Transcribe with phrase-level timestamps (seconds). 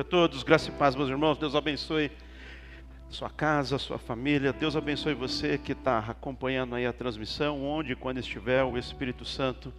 [0.00, 1.38] a todos, graça e paz, meus irmãos.
[1.38, 2.10] Deus abençoe
[3.08, 4.52] sua casa, sua família.
[4.52, 9.72] Deus abençoe você que está acompanhando aí a transmissão, onde quando estiver, o Espírito Santo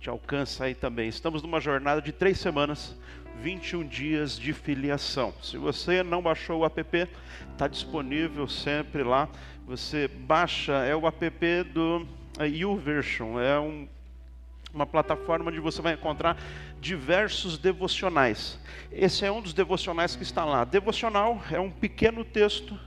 [0.00, 1.08] te alcança aí também.
[1.08, 2.98] Estamos numa jornada de três semanas,
[3.40, 5.32] 21 dias de filiação.
[5.40, 7.08] Se você não baixou o app,
[7.52, 9.28] está disponível sempre lá.
[9.66, 12.08] Você baixa, é o app do
[12.40, 13.86] YouVersion, é um
[14.72, 16.36] uma plataforma onde você vai encontrar
[16.80, 18.58] diversos devocionais.
[18.90, 20.64] Esse é um dos devocionais que está lá.
[20.64, 22.78] Devocional é um pequeno texto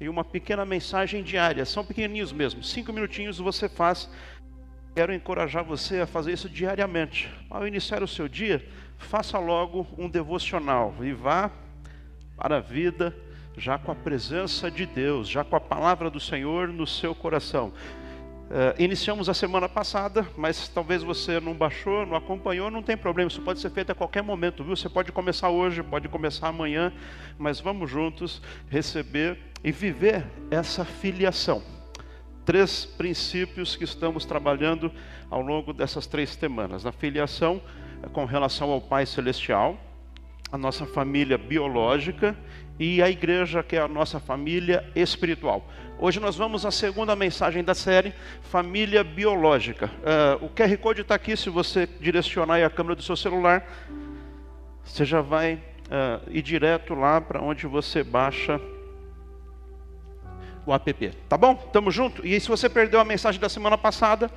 [0.00, 1.64] e uma pequena mensagem diária.
[1.64, 2.62] São pequenininhos mesmo.
[2.62, 4.08] Cinco minutinhos você faz.
[4.94, 7.32] Quero encorajar você a fazer isso diariamente.
[7.48, 8.66] Ao iniciar o seu dia,
[8.98, 11.50] faça logo um devocional e vá
[12.36, 13.16] para a vida
[13.56, 17.72] já com a presença de Deus, já com a palavra do Senhor no seu coração.
[18.52, 23.30] Uh, iniciamos a semana passada, mas talvez você não baixou, não acompanhou, não tem problema,
[23.30, 24.76] isso pode ser feito a qualquer momento, viu?
[24.76, 26.92] Você pode começar hoje, pode começar amanhã,
[27.38, 31.62] mas vamos juntos receber e viver essa filiação.
[32.44, 34.92] Três princípios que estamos trabalhando
[35.30, 36.84] ao longo dessas três semanas.
[36.84, 37.58] Na filiação,
[38.12, 39.78] com relação ao Pai Celestial,
[40.52, 42.36] a nossa família biológica
[42.78, 45.66] e a igreja, que é a nossa família espiritual.
[45.98, 49.86] Hoje nós vamos à segunda mensagem da série, Família Biológica.
[50.40, 53.64] Uh, o QR Code está aqui, se você direcionar a câmera do seu celular,
[54.84, 58.60] você já vai uh, ir direto lá para onde você baixa
[60.66, 61.10] o app.
[61.28, 61.54] Tá bom?
[61.54, 62.26] Tamo junto?
[62.26, 64.30] E se você perdeu a mensagem da semana passada,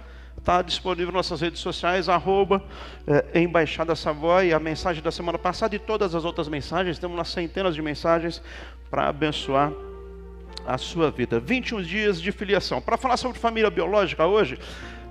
[0.46, 2.64] Está disponível nas nossas redes sociais, arroba
[3.08, 7.00] é, Embaixada Savoy, a mensagem da semana passada e todas as outras mensagens.
[7.00, 8.44] Temos umas centenas de mensagens
[8.88, 9.72] para abençoar
[10.68, 11.40] a sua vida.
[11.40, 12.80] 21 dias de filiação.
[12.80, 14.60] Para falar sobre família biológica hoje,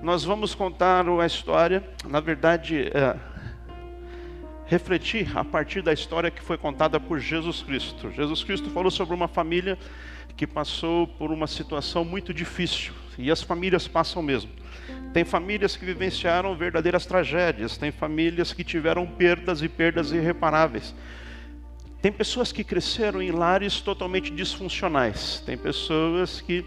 [0.01, 3.17] nós vamos contar uma história, na verdade, é,
[4.67, 8.09] refletir a partir da história que foi contada por Jesus Cristo.
[8.13, 9.77] Jesus Cristo falou sobre uma família
[10.37, 14.63] que passou por uma situação muito difícil, e as famílias passam mesmo.
[15.15, 20.93] Tem famílias que vivenciaram verdadeiras tragédias, tem famílias que tiveram perdas e perdas irreparáveis.
[22.03, 26.67] Tem pessoas que cresceram em lares totalmente disfuncionais, tem pessoas que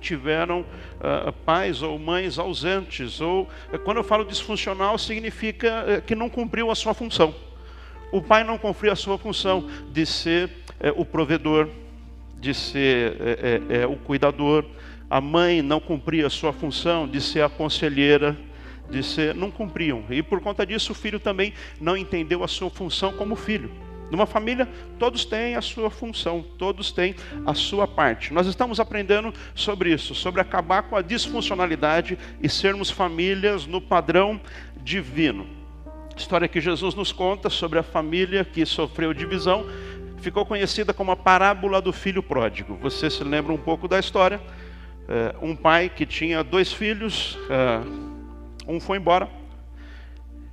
[0.00, 3.42] tiveram uh, pais ou mães ausentes, ou
[3.72, 7.32] uh, quando eu falo disfuncional, significa uh, que não cumpriu a sua função.
[8.10, 11.68] O pai não cumpriu a sua função de ser eh, o provedor,
[12.40, 14.64] de ser eh, o cuidador,
[15.10, 18.38] a mãe não cumpria a sua função de ser a conselheira,
[18.88, 20.04] de ser, não cumpriam.
[20.08, 23.70] E por conta disso o filho também não entendeu a sua função como filho.
[24.08, 27.14] Numa família, todos têm a sua função, todos têm
[27.46, 28.32] a sua parte.
[28.32, 34.40] Nós estamos aprendendo sobre isso, sobre acabar com a disfuncionalidade e sermos famílias no padrão
[34.82, 35.46] divino.
[36.16, 39.64] história que Jesus nos conta sobre a família que sofreu divisão
[40.20, 42.76] ficou conhecida como a parábola do filho pródigo.
[42.82, 44.40] Você se lembra um pouco da história?
[45.10, 48.10] Uh, um pai que tinha dois filhos, uh,
[48.66, 49.28] um foi embora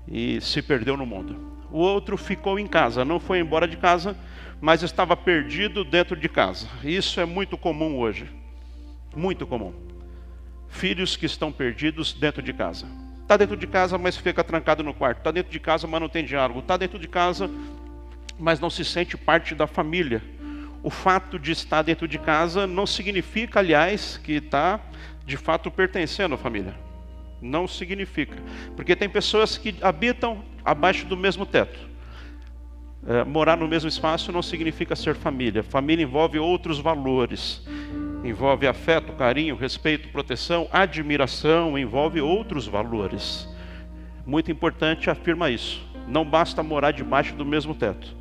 [0.08, 1.58] e se perdeu no mundo.
[1.72, 4.18] O outro ficou em casa, não foi embora de casa,
[4.60, 6.68] mas estava perdido dentro de casa.
[6.84, 8.28] Isso é muito comum hoje.
[9.16, 9.74] Muito comum.
[10.70, 12.88] Filhos que estão perdidos dentro de casa.
[13.22, 15.20] Está dentro de casa, mas fica trancado no quarto.
[15.20, 16.60] Está dentro de casa, mas não tem diálogo.
[16.60, 17.50] Está dentro de casa,
[18.40, 20.24] mas não se sente parte da família
[20.84, 24.80] o fato de estar dentro de casa não significa, aliás, que está
[25.26, 26.74] de fato pertencendo à família.
[27.42, 28.38] Não significa.
[28.76, 31.80] Porque tem pessoas que habitam abaixo do mesmo teto.
[33.06, 35.64] É, morar no mesmo espaço não significa ser família.
[35.64, 37.66] Família envolve outros valores.
[38.24, 43.48] Envolve afeto, carinho, respeito, proteção, admiração, envolve outros valores.
[44.26, 45.86] Muito importante afirma isso.
[46.08, 48.16] Não basta morar debaixo do mesmo teto.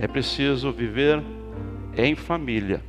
[0.00, 1.20] É preciso viver
[1.96, 2.80] em família.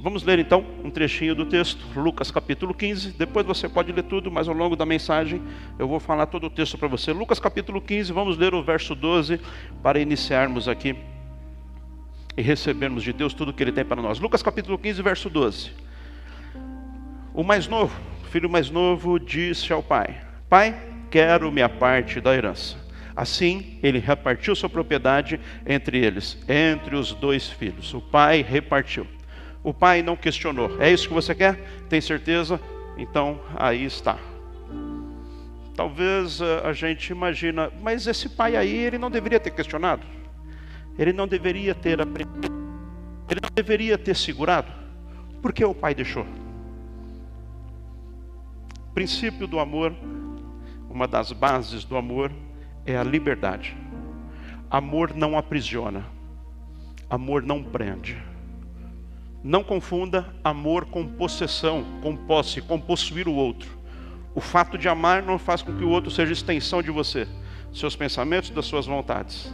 [0.00, 3.12] Vamos ler então um trechinho do texto, Lucas capítulo 15.
[3.12, 5.40] Depois você pode ler tudo, mas ao longo da mensagem
[5.78, 7.12] eu vou falar todo o texto para você.
[7.12, 9.40] Lucas capítulo 15, vamos ler o verso 12
[9.82, 10.96] para iniciarmos aqui
[12.36, 14.18] e recebermos de Deus tudo que Ele tem para nós.
[14.18, 15.70] Lucas capítulo 15, verso 12.
[17.32, 20.76] O mais novo, o filho mais novo, disse ao pai: Pai,
[21.10, 22.85] quero minha parte da herança.
[23.16, 27.94] Assim, ele repartiu sua propriedade entre eles, entre os dois filhos.
[27.94, 29.06] O pai repartiu.
[29.64, 30.80] O pai não questionou.
[30.80, 31.56] É isso que você quer?
[31.88, 32.60] Tem certeza?
[32.98, 34.18] Então, aí está.
[35.74, 40.06] Talvez eh, a gente imagina, mas esse pai aí, ele não deveria ter questionado.
[40.98, 42.54] Ele não deveria ter aprendido.
[43.30, 44.70] Ele não deveria ter segurado.
[45.42, 46.26] Por que o pai deixou?
[48.96, 49.94] princípio do amor,
[50.88, 52.32] uma das bases do amor,
[52.86, 53.76] é a liberdade.
[54.70, 56.04] Amor não aprisiona,
[57.10, 58.16] amor não prende.
[59.42, 63.76] Não confunda amor com possessão, com posse, com possuir o outro.
[64.34, 67.28] O fato de amar não faz com que o outro seja extensão de você,
[67.72, 69.52] seus pensamentos, das suas vontades.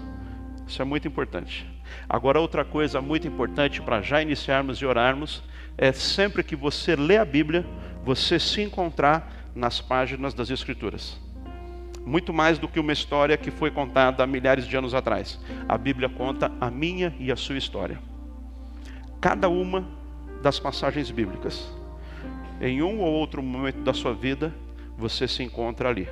[0.66, 1.66] Isso é muito importante.
[2.08, 5.42] Agora, outra coisa muito importante para já iniciarmos e orarmos
[5.76, 7.66] é sempre que você lê a Bíblia,
[8.04, 11.20] você se encontrar nas páginas das Escrituras.
[12.04, 15.40] Muito mais do que uma história que foi contada há milhares de anos atrás.
[15.68, 17.98] A Bíblia conta a minha e a sua história
[19.22, 19.86] cada uma
[20.42, 21.72] das passagens bíblicas.
[22.60, 24.52] Em um ou outro momento da sua vida,
[24.98, 26.08] você se encontra ali.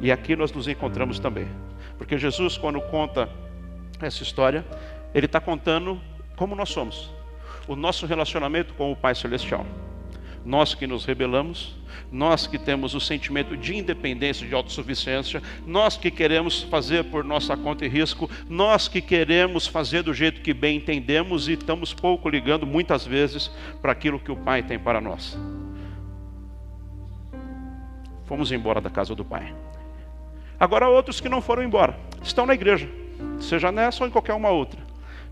[0.00, 1.46] E aqui nós nos encontramos também.
[1.96, 3.28] Porque Jesus, quando conta
[4.00, 4.66] essa história,
[5.14, 6.00] ele está contando
[6.34, 7.14] como nós somos.
[7.68, 9.64] O nosso relacionamento com o Pai Celestial
[10.44, 11.74] nós que nos rebelamos,
[12.10, 17.56] nós que temos o sentimento de independência, de autossuficiência, nós que queremos fazer por nossa
[17.56, 22.28] conta e risco, nós que queremos fazer do jeito que bem entendemos e estamos pouco
[22.28, 23.50] ligando muitas vezes
[23.80, 25.38] para aquilo que o Pai tem para nós.
[28.26, 29.54] Fomos embora da casa do Pai.
[30.58, 32.88] Agora outros que não foram embora, estão na igreja,
[33.40, 34.81] seja nessa ou em qualquer uma outra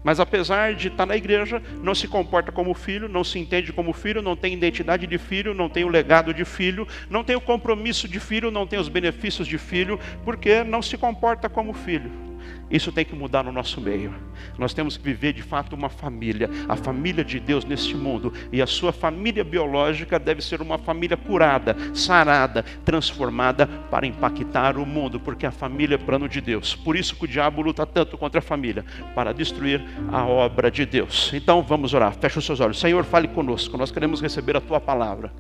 [0.03, 3.93] mas apesar de estar na igreja, não se comporta como filho, não se entende como
[3.93, 7.41] filho, não tem identidade de filho, não tem o legado de filho, não tem o
[7.41, 12.30] compromisso de filho, não tem os benefícios de filho, porque não se comporta como filho.
[12.71, 14.15] Isso tem que mudar no nosso meio.
[14.59, 18.33] Nós temos que viver de fato uma família, a família de Deus neste mundo.
[18.53, 24.87] E a sua família biológica deve ser uma família curada, sarada, transformada para impactar o
[24.87, 26.75] mundo, porque a família é plano de Deus.
[26.75, 28.85] Por isso que o diabo luta tanto contra a família,
[29.15, 29.83] para destruir
[30.13, 31.31] a obra de Deus.
[31.35, 32.15] Então vamos orar.
[32.15, 32.79] Feche os seus olhos.
[32.79, 33.77] Senhor, fale conosco.
[33.77, 35.33] Nós queremos receber a tua palavra.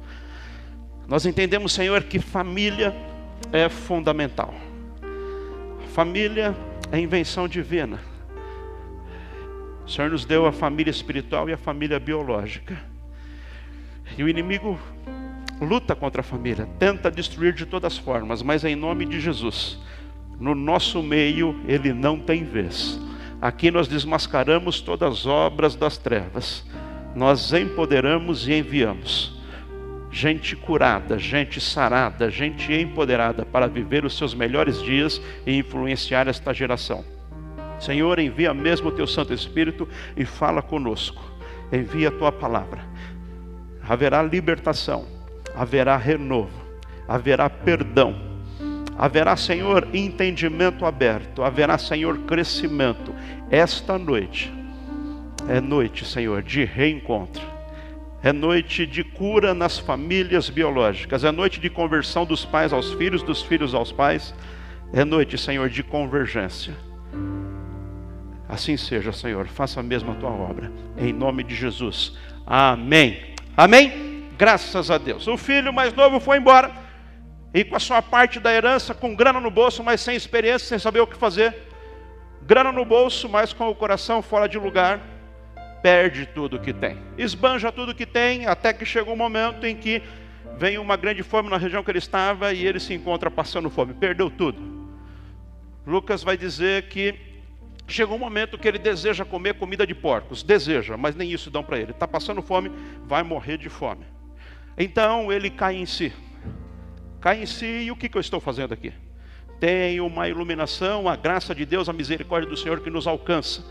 [1.06, 2.94] Nós entendemos, Senhor, que família
[3.52, 4.54] é fundamental.
[5.92, 8.00] Família é invenção divina.
[9.84, 12.78] O Senhor nos deu a família espiritual e a família biológica.
[14.16, 14.78] E o inimigo
[15.60, 19.78] luta contra a família, tenta destruir de todas as formas, mas em nome de Jesus,
[20.38, 22.98] no nosso meio ele não tem vez.
[23.42, 26.64] Aqui nós desmascaramos todas as obras das trevas,
[27.14, 29.39] nós empoderamos e enviamos
[30.10, 36.52] gente curada, gente sarada, gente empoderada para viver os seus melhores dias e influenciar esta
[36.52, 37.04] geração.
[37.78, 41.22] Senhor, envia mesmo o teu Santo Espírito e fala conosco.
[41.72, 42.84] Envia a tua palavra.
[43.88, 45.06] Haverá libertação,
[45.54, 46.50] haverá renovo,
[47.08, 48.28] haverá perdão.
[48.98, 53.14] Haverá, Senhor, entendimento aberto, haverá, Senhor, crescimento.
[53.50, 54.52] Esta noite
[55.48, 57.59] é noite, Senhor, de reencontro
[58.22, 63.22] é noite de cura nas famílias biológicas, é noite de conversão dos pais aos filhos,
[63.22, 64.34] dos filhos aos pais,
[64.92, 66.74] é noite, Senhor, de convergência.
[68.48, 72.16] Assim seja, Senhor, faça mesmo a tua obra, em nome de Jesus.
[72.46, 73.34] Amém.
[73.56, 74.28] Amém?
[74.36, 75.26] Graças a Deus.
[75.26, 76.70] O filho mais novo foi embora,
[77.54, 80.78] e com a sua parte da herança, com grana no bolso, mas sem experiência, sem
[80.78, 81.56] saber o que fazer.
[82.42, 85.00] Grana no bolso, mas com o coração fora de lugar
[85.82, 90.02] perde tudo que tem, esbanja tudo que tem, até que chega um momento em que
[90.58, 93.94] vem uma grande fome na região que ele estava e ele se encontra passando fome,
[93.94, 94.80] perdeu tudo.
[95.86, 97.14] Lucas vai dizer que
[97.88, 101.64] chegou um momento que ele deseja comer comida de porcos, deseja, mas nem isso dão
[101.64, 101.90] para ele.
[101.92, 102.70] Está passando fome,
[103.06, 104.04] vai morrer de fome.
[104.78, 106.12] Então ele cai em si,
[107.20, 108.92] cai em si e o que, que eu estou fazendo aqui?
[109.58, 113.64] Tem uma iluminação, a graça de Deus, a misericórdia do Senhor que nos alcança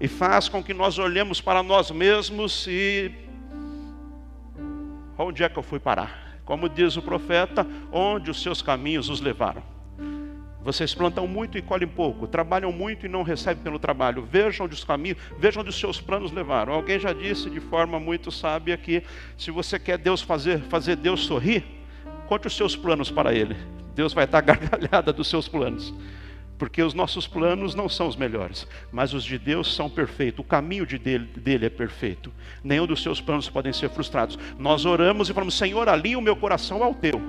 [0.00, 3.12] e faz com que nós olhemos para nós mesmos e
[5.16, 6.38] onde é que eu fui parar?
[6.44, 9.62] Como diz o profeta, onde os seus caminhos os levaram.
[10.64, 14.22] Vocês plantam muito e colhem pouco, trabalham muito e não recebem pelo trabalho.
[14.22, 16.72] Vejam onde os caminhos, vejam onde os seus planos levaram.
[16.72, 19.02] Alguém já disse de forma muito sábia que
[19.36, 21.64] se você quer Deus fazer, fazer Deus sorrir,
[22.26, 23.54] conte os seus planos para Ele.
[23.94, 25.92] Deus vai estar gargalhada dos seus planos.
[26.58, 30.40] Porque os nossos planos não são os melhores, mas os de Deus são perfeitos.
[30.40, 32.32] O caminho de dele, dele é perfeito.
[32.62, 34.38] Nenhum dos seus planos podem ser frustrados.
[34.58, 37.20] Nós oramos e falamos: Senhor, alinha o meu coração ao teu.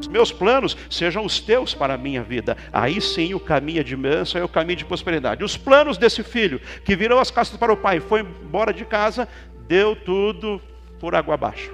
[0.00, 2.56] Os meus planos sejam os teus para a minha vida.
[2.72, 5.44] Aí sim o caminho é de bênção é o caminho de prosperidade.
[5.44, 9.28] Os planos desse filho que virou as costas para o pai, foi embora de casa,
[9.68, 10.60] deu tudo
[10.98, 11.70] por água abaixo.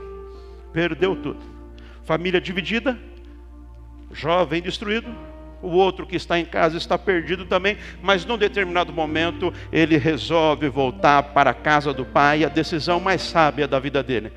[0.73, 1.41] Perdeu tudo.
[2.05, 2.99] Família dividida,
[4.13, 5.15] jovem destruído,
[5.63, 10.69] o outro que está em casa está perdido também, mas num determinado momento ele resolve
[10.69, 14.33] voltar para a casa do pai, a decisão mais sábia da vida dele.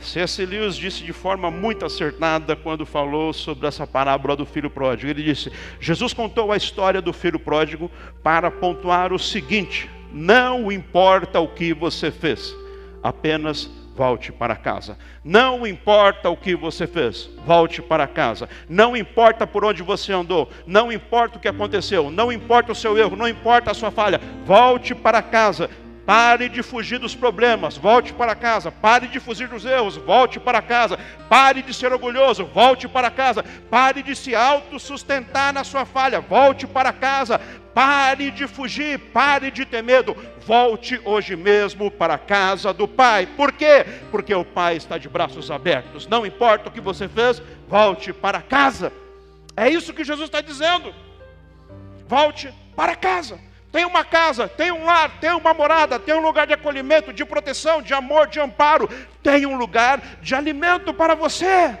[0.00, 0.46] C.S.
[0.46, 5.10] Lewis disse de forma muito acertada quando falou sobre essa parábola do filho pródigo.
[5.10, 7.90] Ele disse: Jesus contou a história do filho pródigo
[8.22, 12.54] para pontuar o seguinte: não importa o que você fez,
[13.02, 14.96] apenas volte para casa.
[15.22, 18.48] Não importa o que você fez, volte para casa.
[18.66, 22.96] Não importa por onde você andou, não importa o que aconteceu, não importa o seu
[22.96, 25.68] erro, não importa a sua falha, volte para casa.
[26.10, 28.72] Pare de fugir dos problemas, volte para casa.
[28.72, 30.98] Pare de fugir dos erros, volte para casa.
[31.28, 33.44] Pare de ser orgulhoso, volte para casa.
[33.70, 37.40] Pare de se autossustentar na sua falha, volte para casa.
[37.72, 40.16] Pare de fugir, pare de ter medo.
[40.44, 43.28] Volte hoje mesmo para a casa do Pai.
[43.36, 43.86] Por quê?
[44.10, 46.08] Porque o Pai está de braços abertos.
[46.08, 48.92] Não importa o que você fez, volte para casa.
[49.56, 50.92] É isso que Jesus está dizendo.
[52.08, 53.38] Volte para casa.
[53.72, 57.24] Tem uma casa, tem um lar, tem uma morada, tem um lugar de acolhimento, de
[57.24, 58.88] proteção, de amor, de amparo,
[59.22, 61.78] tem um lugar de alimento para você.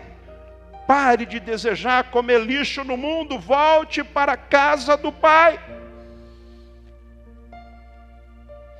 [0.86, 5.58] Pare de desejar comer lixo no mundo, volte para a casa do Pai.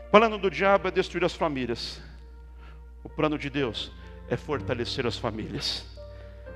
[0.06, 2.00] O plano do diabo é destruir as famílias.
[3.02, 3.90] O plano de Deus
[4.28, 5.84] é fortalecer as famílias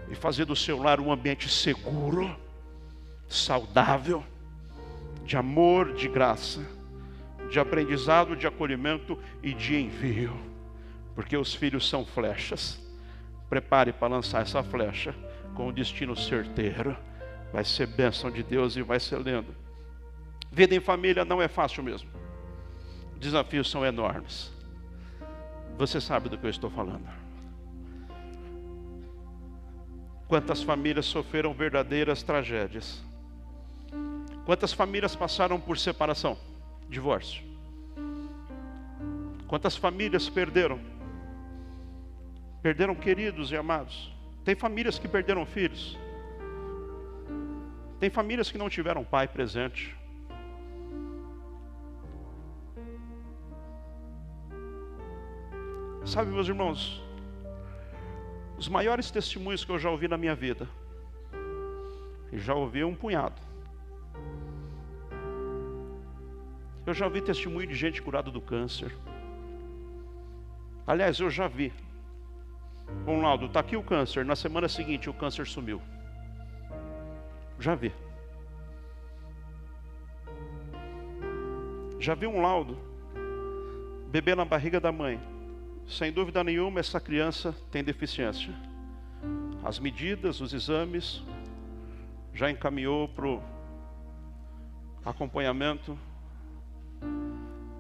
[0.09, 2.37] e fazer do seu lar um ambiente seguro,
[3.29, 4.25] saudável
[5.25, 6.61] de amor, de graça,
[7.51, 10.37] de aprendizado, de acolhimento e de envio,
[11.15, 12.81] porque os filhos são flechas.
[13.49, 15.15] Prepare para lançar essa flecha
[15.55, 16.97] com o destino certeiro.
[17.53, 19.55] Vai ser bênção de Deus e vai ser lindo.
[20.51, 22.09] Vida em família não é fácil mesmo.
[23.17, 24.53] Desafios são enormes.
[25.79, 27.09] Você sabe do que eu estou falando.
[30.29, 33.03] Quantas famílias sofreram verdadeiras tragédias
[34.45, 36.37] Quantas famílias passaram por separação,
[36.89, 37.43] divórcio?
[39.47, 40.79] Quantas famílias perderam?
[42.63, 44.13] Perderam queridos e amados.
[44.45, 45.99] Tem famílias que perderam filhos.
[47.99, 49.97] Tem famílias que não tiveram pai presente.
[56.05, 57.03] Sabe, meus irmãos,
[58.59, 60.69] os maiores testemunhos que eu já ouvi na minha vida,
[62.31, 63.41] e já ouvi um punhado,
[66.87, 68.95] Eu já vi testemunho de gente curada do câncer.
[70.87, 71.73] Aliás, eu já vi.
[73.07, 74.25] Bom, laudo, está aqui o câncer.
[74.25, 75.81] Na semana seguinte, o câncer sumiu.
[77.59, 77.91] Já vi.
[81.99, 82.77] Já vi um laudo.
[84.11, 85.19] Bebê na barriga da mãe.
[85.87, 88.55] Sem dúvida nenhuma, essa criança tem deficiência.
[89.65, 91.23] As medidas, os exames,
[92.35, 93.43] já encaminhou para o
[95.03, 95.99] acompanhamento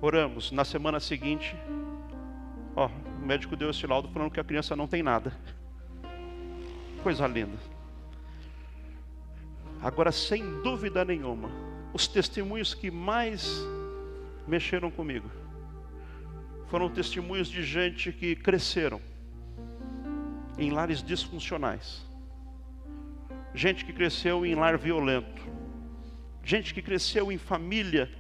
[0.00, 0.50] Oramos.
[0.52, 1.57] Na semana seguinte,
[2.76, 5.33] ó, o médico deu esse laudo falando que a criança não tem nada.
[7.02, 7.59] Coisa linda.
[9.83, 11.50] Agora, sem dúvida nenhuma,
[11.93, 13.62] os testemunhos que mais
[14.47, 15.31] mexeram comigo
[16.69, 19.00] foram testemunhos de gente que cresceram
[20.59, 22.04] em lares disfuncionais,
[23.54, 25.43] gente que cresceu em lar violento,
[26.43, 28.11] gente que cresceu em família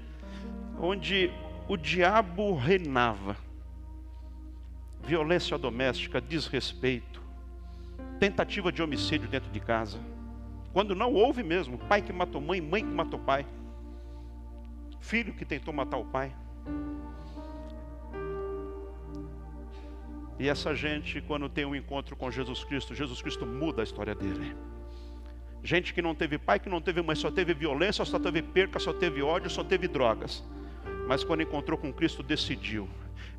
[0.78, 1.30] onde
[1.68, 3.36] o diabo reinava.
[5.02, 7.20] Violência doméstica, desrespeito,
[8.18, 9.98] tentativa de homicídio dentro de casa.
[10.72, 13.46] Quando não houve mesmo, pai que matou mãe, mãe que matou pai,
[15.00, 16.34] filho que tentou matar o pai.
[20.38, 24.14] E essa gente, quando tem um encontro com Jesus Cristo, Jesus Cristo muda a história
[24.14, 24.56] dele.
[25.62, 28.78] Gente que não teve pai, que não teve mãe, só teve violência, só teve perca,
[28.78, 30.44] só teve ódio, só teve drogas.
[31.06, 32.88] Mas quando encontrou com Cristo, decidiu: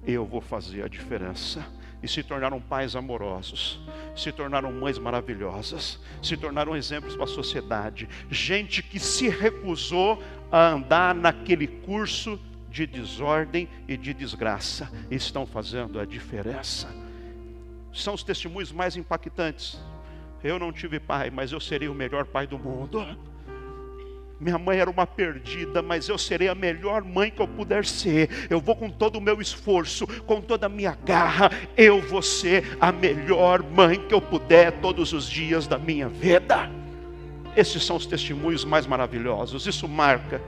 [0.06, 1.66] eu vou fazer a diferença.
[2.04, 3.80] E se tornaram pais amorosos,
[4.16, 8.08] se tornaram mães maravilhosas, se tornaram exemplos para a sociedade.
[8.30, 16.00] Gente que se recusou a andar naquele curso de desordem e de desgraça, estão fazendo
[16.00, 16.88] a diferença.
[17.92, 19.80] São os testemunhos mais impactantes.
[20.44, 23.04] Eu não tive pai, mas eu serei o melhor pai do mundo.
[24.40, 28.48] Minha mãe era uma perdida, mas eu serei a melhor mãe que eu puder ser.
[28.50, 32.78] Eu vou com todo o meu esforço, com toda a minha garra, eu vou ser
[32.82, 36.70] a melhor mãe que eu puder todos os dias da minha vida.
[37.56, 39.66] Esses são os testemunhos mais maravilhosos.
[39.66, 40.42] Isso marca.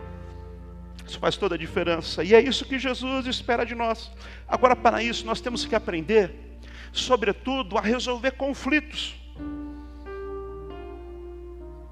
[1.07, 2.21] Isso faz toda a diferença.
[2.25, 4.11] E é isso que Jesus espera de nós.
[4.45, 6.59] Agora, para isso, nós temos que aprender,
[6.91, 9.15] sobretudo, a resolver conflitos.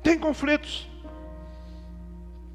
[0.04, 0.94] Tem conflitos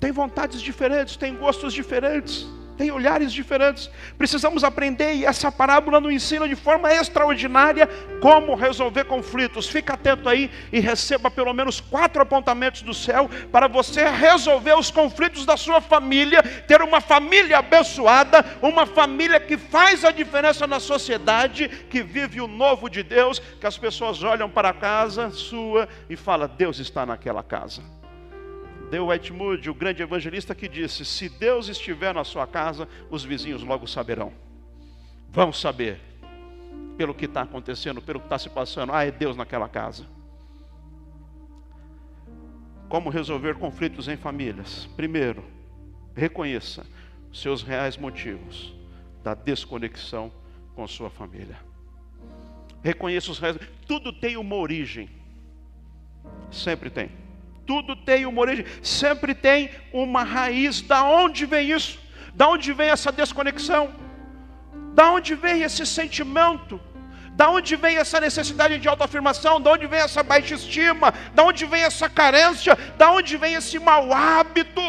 [0.00, 3.90] tem vontades diferentes, tem gostos diferentes, tem olhares diferentes.
[4.16, 7.86] Precisamos aprender, e essa parábola nos ensina de forma extraordinária
[8.22, 9.68] como resolver conflitos.
[9.68, 14.90] Fica atento aí e receba pelo menos quatro apontamentos do céu para você resolver os
[14.90, 20.80] conflitos da sua família, ter uma família abençoada, uma família que faz a diferença na
[20.80, 25.86] sociedade, que vive o novo de Deus, que as pessoas olham para a casa sua
[26.08, 27.99] e falam: Deus está naquela casa.
[28.90, 33.24] Deu White Moody, o grande evangelista, que disse: Se Deus estiver na sua casa, os
[33.24, 34.32] vizinhos logo saberão.
[35.30, 36.00] Vão saber
[36.96, 38.92] pelo que está acontecendo, pelo que está se passando.
[38.92, 40.04] Ah, é Deus naquela casa.
[42.88, 44.86] Como resolver conflitos em famílias?
[44.96, 45.44] Primeiro,
[46.12, 46.84] reconheça
[47.32, 48.74] seus reais motivos
[49.22, 50.32] da desconexão
[50.74, 51.56] com sua família.
[52.82, 53.56] Reconheça os reais.
[53.86, 55.08] Tudo tem uma origem.
[56.50, 57.19] Sempre tem
[57.70, 60.80] tudo tem uma origem, sempre tem uma raiz.
[60.80, 62.00] Da onde vem isso?
[62.34, 63.94] Da onde vem essa desconexão?
[64.92, 66.80] Da onde vem esse sentimento?
[67.34, 69.60] Da onde vem essa necessidade de autoafirmação?
[69.60, 71.14] Da onde vem essa baixa estima?
[71.32, 72.76] Da onde vem essa carência?
[72.98, 74.82] Da onde vem esse mau hábito?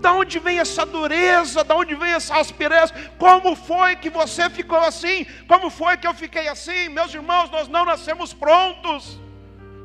[0.00, 1.64] Da onde vem essa dureza?
[1.64, 2.94] Da onde vem essa aspereza?
[3.18, 5.26] Como foi que você ficou assim?
[5.48, 6.90] Como foi que eu fiquei assim?
[6.90, 9.25] Meus irmãos, nós não nascemos prontos.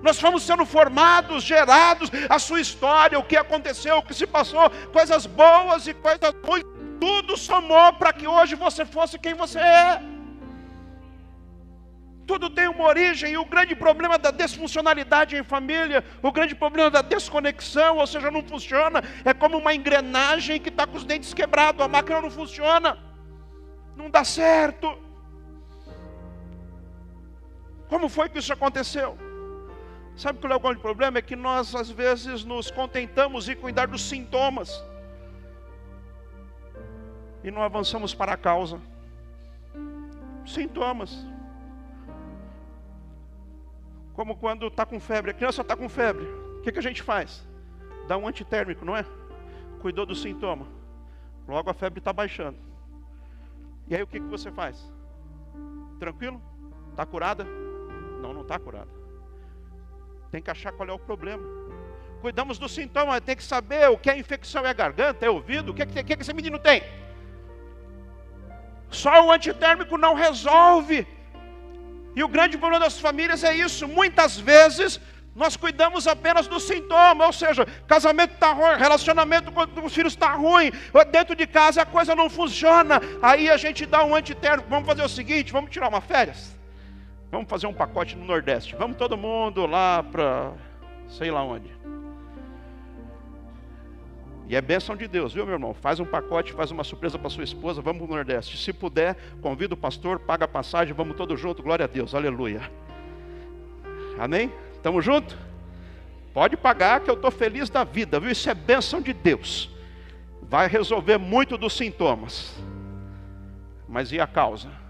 [0.01, 4.69] Nós fomos sendo formados, gerados, a sua história, o que aconteceu, o que se passou,
[4.91, 6.65] coisas boas e coisas ruins,
[6.99, 10.01] tudo somou para que hoje você fosse quem você é.
[12.25, 16.89] Tudo tem uma origem, e o grande problema da desfuncionalidade em família, o grande problema
[16.89, 21.33] da desconexão, ou seja, não funciona, é como uma engrenagem que está com os dentes
[21.33, 22.97] quebrados, a máquina não funciona,
[23.95, 24.97] não dá certo.
[27.89, 29.30] Como foi que isso aconteceu?
[30.15, 31.17] Sabe qual é o grande problema?
[31.17, 34.83] É que nós às vezes nos contentamos em cuidar dos sintomas
[37.43, 38.79] e não avançamos para a causa.
[40.45, 41.25] Sintomas.
[44.13, 46.25] Como quando está com febre, a criança está com febre,
[46.57, 47.47] o que, que a gente faz?
[48.07, 49.05] Dá um antitérmico, não é?
[49.79, 50.67] Cuidou do sintoma,
[51.47, 52.57] logo a febre está baixando.
[53.87, 54.91] E aí o que, que você faz?
[55.97, 56.41] Tranquilo?
[56.91, 57.45] Está curada?
[58.21, 59.00] Não, não está curada.
[60.31, 61.43] Tem que achar qual é o problema.
[62.21, 65.73] Cuidamos do sintoma, tem que saber o que é infecção, é garganta, é ouvido, o
[65.73, 66.83] que, é que, que, que esse menino tem.
[68.89, 71.07] Só o antitérmico não resolve.
[72.15, 73.87] E o grande problema das famílias é isso.
[73.87, 74.99] Muitas vezes
[75.35, 80.33] nós cuidamos apenas do sintoma, ou seja, casamento está ruim, relacionamento com os filhos está
[80.33, 80.71] ruim,
[81.09, 83.01] dentro de casa a coisa não funciona.
[83.21, 84.69] Aí a gente dá um antitérmico.
[84.69, 86.60] Vamos fazer o seguinte: vamos tirar uma férias.
[87.31, 88.75] Vamos fazer um pacote no Nordeste.
[88.75, 90.51] Vamos todo mundo lá para
[91.07, 91.71] sei lá onde.
[94.47, 95.73] E é bênção de Deus, viu, meu irmão?
[95.73, 98.57] Faz um pacote, faz uma surpresa para sua esposa, vamos para o Nordeste.
[98.57, 102.69] Se puder, convida o pastor, paga a passagem, vamos todos juntos, glória a Deus, aleluia.
[104.19, 104.51] Amém?
[104.73, 105.37] Estamos juntos?
[106.33, 108.29] Pode pagar que eu estou feliz da vida, viu?
[108.29, 109.69] Isso é bênção de Deus.
[110.41, 112.53] Vai resolver muito dos sintomas.
[113.87, 114.80] Mas e a causa?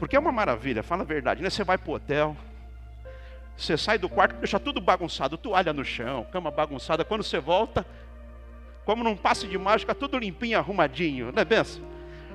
[0.00, 1.50] Porque é uma maravilha, fala a verdade, né?
[1.50, 2.34] Você vai para o hotel,
[3.54, 7.04] você sai do quarto, deixa tudo bagunçado, toalha no chão, cama bagunçada.
[7.04, 7.86] Quando você volta,
[8.86, 11.82] como num passe de mágica, tudo limpinho, arrumadinho, não é benção?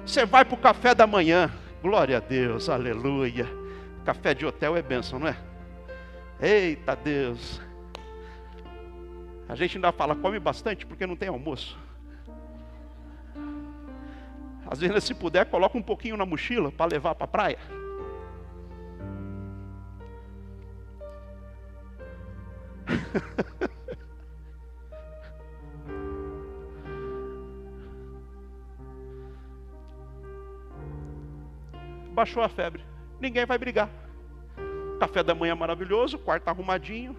[0.06, 1.52] Você vai para o café da manhã,
[1.82, 3.48] glória a Deus, aleluia.
[4.06, 5.36] Café de hotel é benção, não é?
[6.40, 7.60] Eita Deus.
[9.50, 11.76] A gente ainda fala, come bastante porque não tem almoço.
[14.68, 17.60] Às vezes, se puder, coloca um pouquinho na mochila para levar para a praia.
[32.12, 32.84] Baixou a febre,
[33.20, 33.90] ninguém vai brigar.
[35.00, 37.16] Café da manhã maravilhoso, quarto arrumadinho.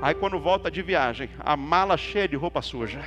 [0.00, 3.02] Aí quando volta de viagem, a mala cheia de roupa suja.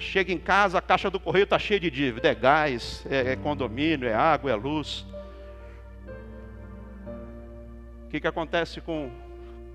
[0.00, 2.28] Chega em casa, a caixa do correio está cheia de dívida.
[2.28, 5.06] É gás, é, é condomínio, é água, é luz.
[8.06, 9.10] O que, que acontece com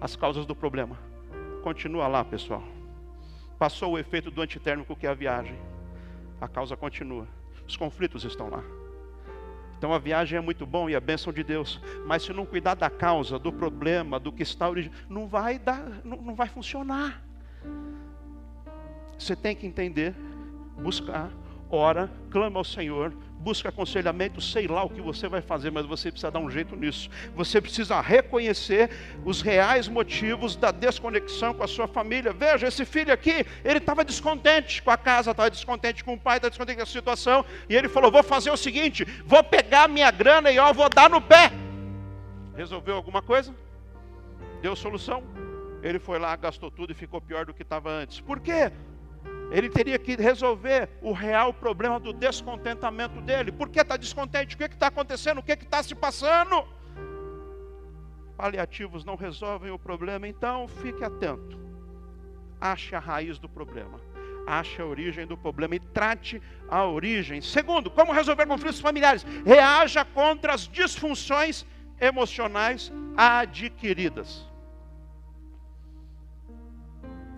[0.02, 0.98] as causas do problema?
[1.62, 2.64] Continua lá, pessoal.
[3.60, 5.56] Passou o efeito do antitérmico que é a viagem.
[6.42, 7.28] A causa continua.
[7.68, 8.64] Os conflitos estão lá.
[9.78, 11.80] Então a viagem é muito bom e a bênção de Deus.
[12.08, 15.88] Mas se não cuidar da causa, do problema, do que está originando, não vai dar,
[16.04, 17.24] não, não vai funcionar.
[19.18, 20.14] Você tem que entender,
[20.78, 21.32] buscar,
[21.70, 26.12] ora, clama ao Senhor, busca aconselhamento, sei lá o que você vai fazer, mas você
[26.12, 27.10] precisa dar um jeito nisso.
[27.36, 28.90] Você precisa reconhecer
[29.24, 32.34] os reais motivos da desconexão com a sua família.
[32.34, 36.38] Veja, esse filho aqui, ele estava descontente com a casa, estava descontente com o pai,
[36.38, 40.10] estava descontente com a situação, e ele falou: Vou fazer o seguinte, vou pegar minha
[40.10, 41.52] grana e ó, vou dar no pé.
[42.56, 43.54] Resolveu alguma coisa?
[44.62, 45.24] Deu solução?
[45.84, 48.20] Ele foi lá, gastou tudo e ficou pior do que estava antes.
[48.20, 48.72] Por quê?
[49.52, 53.52] Ele teria que resolver o real problema do descontentamento dele.
[53.52, 54.56] Por que está descontente?
[54.56, 55.40] O que está acontecendo?
[55.40, 56.66] O que está se passando?
[58.36, 61.58] Paliativos não resolvem o problema, então fique atento.
[62.60, 64.00] Ache a raiz do problema.
[64.46, 67.42] Ache a origem do problema e trate a origem.
[67.42, 69.26] Segundo, como resolver conflitos familiares?
[69.46, 71.66] Reaja contra as disfunções
[72.00, 74.46] emocionais adquiridas.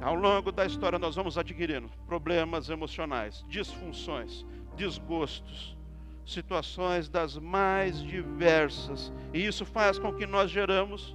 [0.07, 4.45] Ao longo da história, nós vamos adquirindo problemas emocionais, disfunções,
[4.77, 5.77] desgostos,
[6.25, 11.13] situações das mais diversas, e isso faz com que nós geramos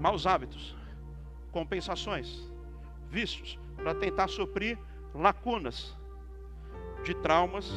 [0.00, 0.74] maus hábitos,
[1.52, 2.52] compensações,
[3.08, 4.76] vícios, para tentar suprir
[5.14, 5.96] lacunas
[7.04, 7.70] de traumas,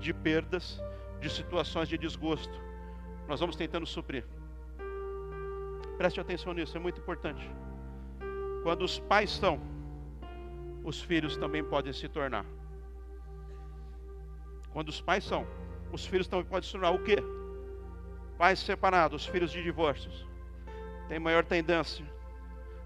[0.00, 0.82] de perdas,
[1.20, 2.58] de situações de desgosto.
[3.28, 4.24] Nós vamos tentando suprir.
[5.98, 7.46] Preste atenção nisso, é muito importante.
[8.68, 9.58] Quando os pais são,
[10.84, 12.44] os filhos também podem se tornar.
[14.74, 15.46] Quando os pais são,
[15.90, 17.16] os filhos também podem se tornar o quê?
[18.36, 20.28] Pais separados, filhos de divórcios,
[21.08, 22.04] têm maior tendência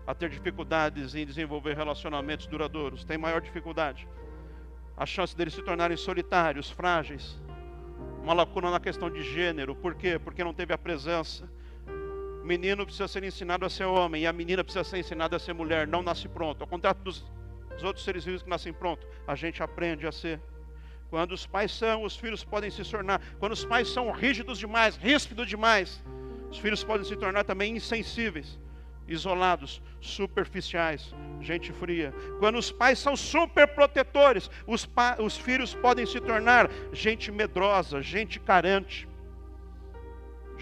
[0.07, 4.09] a ter dificuldades em desenvolver relacionamentos duradouros, têm maior dificuldade.
[4.97, 7.42] A chance deles se tornarem solitários, frágeis.
[8.23, 10.16] Uma lacuna na questão de gênero, por quê?
[10.16, 11.51] Porque não teve a presença
[12.42, 15.38] o menino precisa ser ensinado a ser homem e a menina precisa ser ensinada a
[15.38, 15.87] ser mulher.
[15.87, 16.61] Não nasce pronto.
[16.61, 17.24] Ao contrário dos,
[17.70, 20.40] dos outros seres vivos que nascem pronto, a gente aprende a ser.
[21.09, 23.20] Quando os pais são, os filhos podem se tornar.
[23.38, 26.02] Quando os pais são rígidos demais, ríspidos demais,
[26.50, 28.59] os filhos podem se tornar também insensíveis,
[29.07, 32.12] isolados, superficiais, gente fria.
[32.40, 34.88] Quando os pais são super protetores, os,
[35.20, 39.07] os filhos podem se tornar gente medrosa, gente carente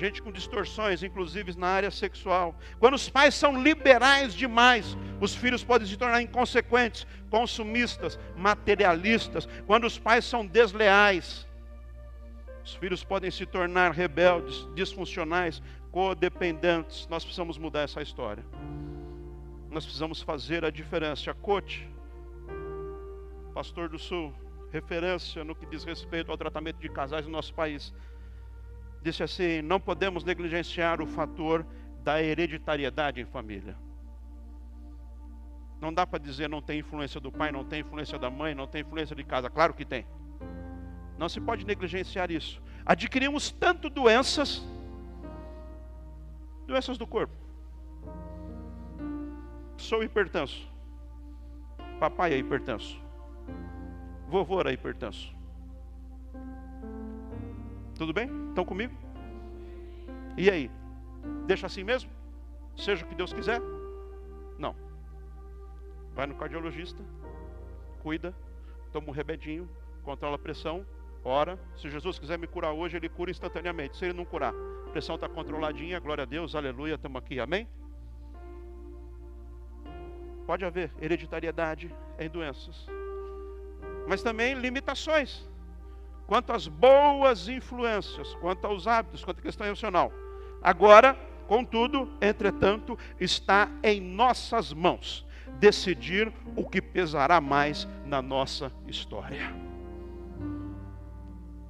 [0.00, 2.58] gente com distorções, inclusive na área sexual.
[2.78, 9.46] Quando os pais são liberais demais, os filhos podem se tornar inconsequentes, consumistas, materialistas.
[9.66, 11.46] Quando os pais são desleais,
[12.64, 17.06] os filhos podem se tornar rebeldes, disfuncionais, codependentes.
[17.08, 18.44] Nós precisamos mudar essa história.
[19.70, 21.30] Nós precisamos fazer a diferença.
[21.30, 21.86] A Cote,
[23.52, 24.32] pastor do Sul,
[24.72, 27.92] referência no que diz respeito ao tratamento de casais no nosso país
[29.02, 31.66] disse assim: não podemos negligenciar o fator
[32.02, 33.76] da hereditariedade em família.
[35.80, 38.66] Não dá para dizer não tem influência do pai, não tem influência da mãe, não
[38.66, 39.48] tem influência de casa.
[39.48, 40.06] Claro que tem.
[41.18, 42.62] Não se pode negligenciar isso.
[42.84, 44.62] Adquirimos tanto doenças,
[46.66, 47.34] doenças do corpo.
[49.76, 50.68] Sou hipertenso.
[51.98, 53.00] Papai é hipertenso.
[54.28, 55.34] Vovô era hipertenso.
[58.00, 58.30] Tudo bem?
[58.48, 58.94] Estão comigo?
[60.34, 60.70] E aí?
[61.46, 62.10] Deixa assim mesmo?
[62.74, 63.60] Seja o que Deus quiser?
[64.58, 64.74] Não.
[66.14, 67.04] Vai no cardiologista,
[68.02, 68.34] cuida,
[68.90, 69.68] toma um remedinho,
[70.02, 70.86] controla a pressão,
[71.22, 71.58] ora.
[71.76, 73.98] Se Jesus quiser me curar hoje, Ele cura instantaneamente.
[73.98, 74.54] Se Ele não curar,
[74.86, 77.68] a pressão está controladinha, glória a Deus, aleluia, estamos aqui, amém?
[80.46, 82.86] Pode haver hereditariedade em doenças,
[84.08, 85.49] mas também limitações
[86.30, 90.12] quanto às boas influências, quanto aos hábitos, quanto à questão emocional.
[90.62, 95.26] Agora, contudo, entretanto, está em nossas mãos
[95.58, 99.52] decidir o que pesará mais na nossa história.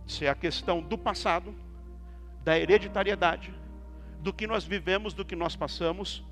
[0.06, 1.54] Se é a questão do passado,
[2.44, 3.54] da hereditariedade,
[4.18, 6.22] do que nós vivemos, do que nós passamos,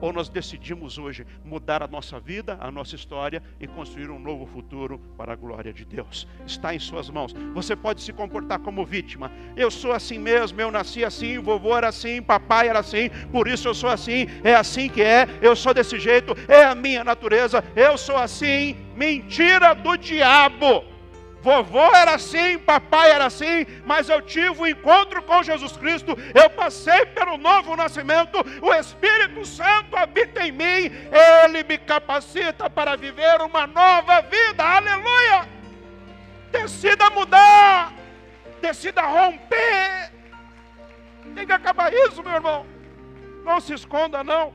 [0.00, 4.46] ou nós decidimos hoje mudar a nossa vida, a nossa história e construir um novo
[4.46, 6.26] futuro para a glória de Deus?
[6.46, 7.34] Está em Suas mãos.
[7.54, 9.30] Você pode se comportar como vítima.
[9.56, 13.68] Eu sou assim mesmo, eu nasci assim, vovô era assim, papai era assim, por isso
[13.68, 17.64] eu sou assim, é assim que é, eu sou desse jeito, é a minha natureza,
[17.74, 18.76] eu sou assim.
[18.96, 20.97] Mentira do diabo.
[21.40, 26.50] Vovô era assim, papai era assim, mas eu tive um encontro com Jesus Cristo, eu
[26.50, 30.90] passei pelo novo nascimento, o Espírito Santo habita em mim,
[31.44, 35.48] ele me capacita para viver uma nova vida, aleluia!
[36.50, 37.92] Decida mudar,
[38.60, 40.12] decida romper,
[41.36, 42.66] tem que acabar isso, meu irmão,
[43.44, 44.52] não se esconda, não.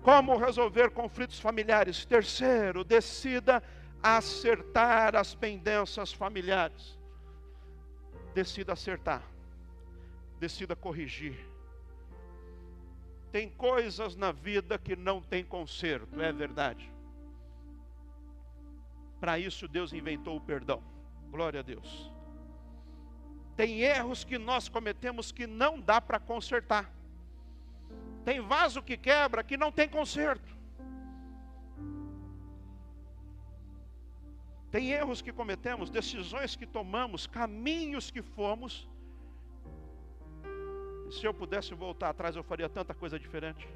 [0.00, 2.04] Como resolver conflitos familiares?
[2.04, 3.62] Terceiro, decida
[4.04, 6.98] acertar as pendências familiares.
[8.34, 9.22] Decida acertar,
[10.38, 11.38] decida corrigir.
[13.32, 16.92] Tem coisas na vida que não tem conserto, é verdade.
[19.18, 20.82] Para isso Deus inventou o perdão.
[21.30, 22.12] Glória a Deus.
[23.56, 26.92] Tem erros que nós cometemos que não dá para consertar.
[28.22, 30.53] Tem vaso que quebra que não tem conserto.
[34.74, 38.88] Tem erros que cometemos, decisões que tomamos, caminhos que fomos.
[41.08, 43.68] E se eu pudesse voltar atrás, eu faria tanta coisa diferente.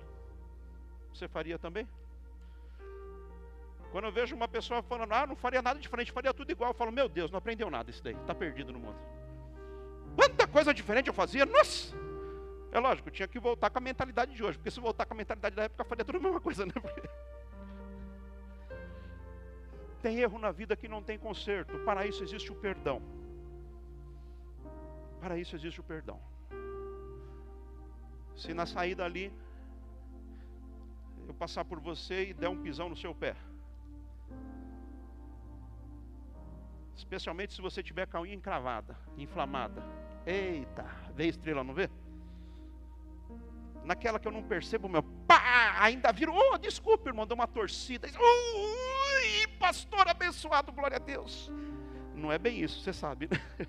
[1.15, 1.87] Você faria também?
[3.93, 6.75] Quando eu vejo uma pessoa falando, ah, não faria nada diferente, faria tudo igual, eu
[6.75, 8.99] falo, meu Deus, não aprendeu nada isso daí, está perdido no mundo.
[10.17, 11.95] Quanta coisa diferente eu fazia, nossa!
[12.73, 15.15] É lógico, eu tinha que voltar com a mentalidade de hoje, porque se voltar com
[15.15, 16.73] a mentalidade da época, eu faria tudo a mesma coisa, né?
[20.03, 21.79] Tem erro na vida que não tem conserto.
[21.81, 23.03] Para isso existe o perdão.
[25.21, 26.21] Para isso existe o perdão.
[28.37, 29.33] Se na saída ali
[31.27, 33.37] eu passar por você e der um pisão no seu pé.
[36.97, 39.85] Especialmente se você tiver com a unha encravada, inflamada.
[40.27, 40.85] Eita,
[41.15, 41.91] vê estrela, não vê?
[43.85, 48.09] Naquela que eu não percebo, meu pá, ainda vira, oh, desculpe, irmão, deu uma torcida.
[48.09, 49.08] Ui,
[49.69, 51.53] pastor abençoado, glória a Deus.
[52.15, 53.29] Não é bem isso, você sabe.
[53.31, 53.39] Né?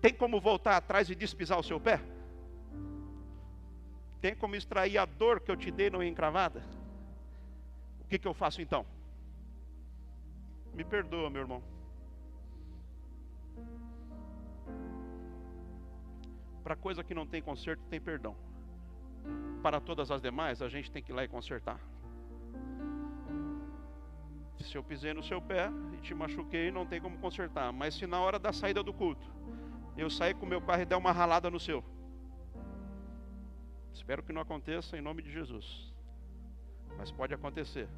[0.00, 2.00] Tem como voltar atrás e despisar o seu pé?
[4.20, 6.62] Tem como extrair a dor que eu te dei não encravada?
[8.00, 8.86] O que, que eu faço então?
[10.72, 11.60] Me perdoa, meu irmão.
[16.62, 18.36] Para coisa que não tem conserto, tem perdão.
[19.62, 21.80] Para todas as demais, a gente tem que ir lá e consertar.
[24.64, 27.72] Se eu pisei no seu pé e te machuquei, não tem como consertar.
[27.72, 29.28] Mas se na hora da saída do culto,
[29.96, 31.84] eu sair com meu carro e der uma ralada no seu.
[33.92, 35.92] Espero que não aconteça em nome de Jesus.
[36.96, 37.88] Mas pode acontecer.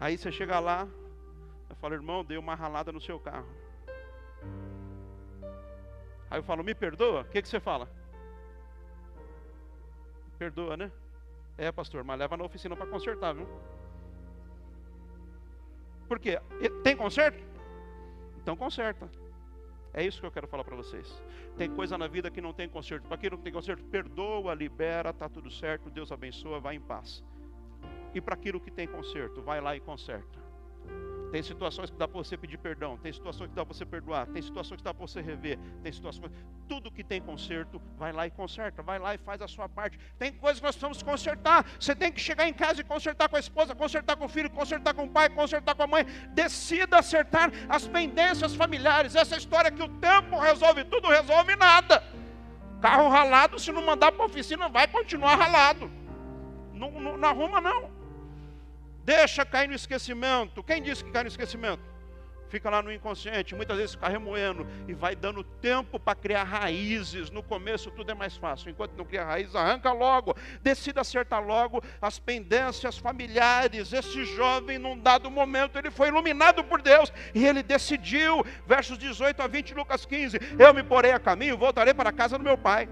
[0.00, 0.88] Aí você chega lá,
[1.68, 3.48] eu falo, irmão, dei uma ralada no seu carro.
[6.30, 7.22] Aí eu falo, me perdoa?
[7.22, 7.90] O que, que você fala?
[10.38, 10.92] Perdoa, né?
[11.58, 13.48] É, pastor, mas leva na oficina para consertar, viu?
[16.06, 16.40] Por quê?
[16.84, 17.42] Tem conserto?
[18.40, 19.10] Então conserta.
[19.92, 21.20] É isso que eu quero falar para vocês.
[21.56, 23.08] Tem coisa na vida que não tem conserto.
[23.08, 27.24] Para quem não tem conserto, perdoa, libera, tá tudo certo, Deus abençoa, vai em paz.
[28.14, 30.47] E para aquilo que tem conserto, vai lá e conserta.
[31.30, 34.26] Tem situações que dá para você pedir perdão, tem situações que dá para você perdoar,
[34.28, 36.32] tem situações que dá para você rever, tem situações.
[36.66, 39.98] Tudo que tem conserto, vai lá e conserta, vai lá e faz a sua parte.
[40.18, 41.66] Tem coisas que nós precisamos consertar.
[41.78, 44.50] Você tem que chegar em casa e consertar com a esposa, consertar com o filho,
[44.50, 46.04] consertar com o pai, consertar com a mãe.
[46.32, 49.14] Decida acertar as pendências familiares.
[49.14, 52.02] Essa história que o tempo resolve tudo, resolve nada.
[52.80, 55.90] Carro ralado, se não mandar para a oficina, vai continuar ralado.
[56.72, 57.97] Não, não, não arruma, não.
[59.08, 60.62] Deixa cair no esquecimento.
[60.62, 61.82] Quem disse que cai no esquecimento?
[62.50, 67.30] Fica lá no inconsciente, muitas vezes fica remoendo e vai dando tempo para criar raízes.
[67.30, 71.82] No começo tudo é mais fácil, enquanto não cria raízes, arranca logo, decida acertar logo
[72.02, 73.94] as pendências familiares.
[73.94, 79.40] Esse jovem, num dado momento, ele foi iluminado por Deus e ele decidiu, versos 18
[79.40, 82.58] a 20, Lucas 15: Eu me porei a caminho, voltarei para a casa do meu
[82.58, 82.86] pai.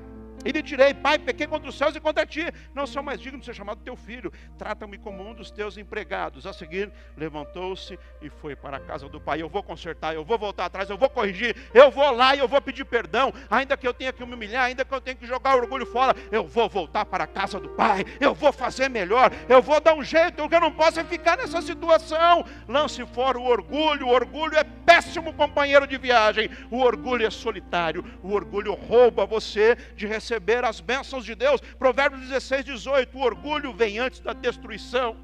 [0.45, 2.45] E lhe direi, pai, pequei contra os céus e contra ti.
[2.75, 4.33] Não sou mais digno de ser chamado teu filho.
[4.57, 6.47] Trata-me como um dos teus empregados.
[6.47, 9.43] A seguir, levantou-se e foi para a casa do pai.
[9.43, 12.47] Eu vou consertar, eu vou voltar atrás, eu vou corrigir, eu vou lá e eu
[12.47, 13.33] vou pedir perdão.
[13.51, 15.87] Ainda que eu tenha que me humilhar, ainda que eu tenha que jogar o orgulho
[15.87, 18.05] fora, eu vou voltar para a casa do pai.
[18.21, 20.49] Eu vou fazer melhor, eu vou dar um jeito.
[20.51, 22.45] Eu não posso é ficar nessa situação.
[22.69, 24.07] Lance fora o orgulho.
[24.07, 26.49] O orgulho é péssimo companheiro de viagem.
[26.71, 28.05] O orgulho é solitário.
[28.23, 31.61] O orgulho rouba você de receber receber as bênçãos de Deus.
[31.79, 35.17] Provérbios 16, 18: o orgulho vem antes da destruição.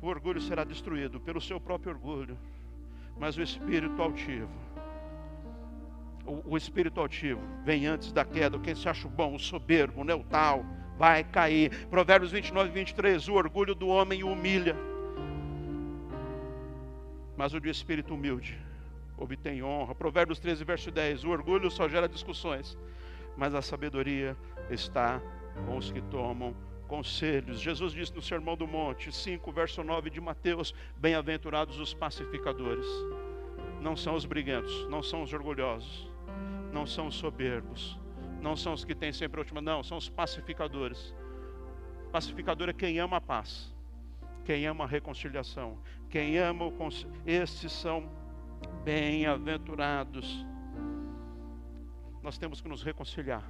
[0.00, 2.38] O orgulho será destruído pelo seu próprio orgulho,
[3.18, 4.48] mas o espírito altivo,
[6.24, 8.58] o, o espírito altivo vem antes da queda.
[8.58, 10.64] Quem se acha bom, o soberbo, né, o tal,
[10.96, 11.86] vai cair.
[11.88, 14.74] Provérbios 29, 23: o orgulho do homem humilha,
[17.36, 18.69] mas o de espírito humilde
[19.20, 19.94] obtém honra.
[19.94, 21.24] Provérbios 13, verso 10.
[21.24, 22.76] O orgulho só gera discussões,
[23.36, 24.36] mas a sabedoria
[24.70, 25.20] está
[25.66, 26.56] com os que tomam
[26.88, 27.60] conselhos.
[27.60, 32.86] Jesus disse no Sermão do Monte, 5, verso 9 de Mateus: Bem-aventurados os pacificadores.
[33.80, 36.10] Não são os briguentos, não são os orgulhosos,
[36.72, 37.98] não são os soberbos,
[38.42, 41.14] Não são os que têm sempre a última, não, são os pacificadores.
[42.10, 43.74] Pacificador é quem ama a paz,
[44.44, 45.78] quem ama a reconciliação,
[46.08, 46.74] quem ama o
[47.26, 48.10] estes são
[48.84, 50.46] bem-aventurados.
[52.22, 53.42] Nós temos que nos reconciliar,